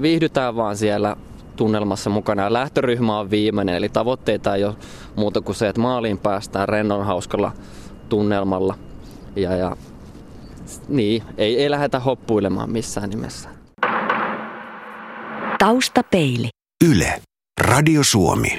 viihdytään 0.00 0.56
vaan 0.56 0.76
siellä 0.76 1.16
tunnelmassa 1.56 2.10
mukana. 2.10 2.42
Ja 2.42 2.52
lähtöryhmä 2.52 3.18
on 3.18 3.30
viimeinen, 3.30 3.74
eli 3.74 3.88
tavoitteita 3.88 4.54
ei 4.54 4.64
ole 4.64 4.74
muuta 5.16 5.40
kuin 5.40 5.56
se, 5.56 5.68
että 5.68 5.80
maaliin 5.80 6.18
päästään 6.18 6.68
rennon 6.68 7.06
hauskalla 7.06 7.52
tunnelmalla. 8.08 8.78
Ja, 9.36 9.56
ja 9.56 9.76
niin, 10.88 11.22
ei, 11.38 11.62
ei 11.62 11.70
lähdetä 11.70 12.00
hoppuilemaan 12.00 12.70
missään 12.70 13.10
nimessä. 13.10 13.48
Taustapeili. 15.58 16.48
Yle. 16.90 17.22
Radio 17.60 18.00
Suomi. 18.04 18.48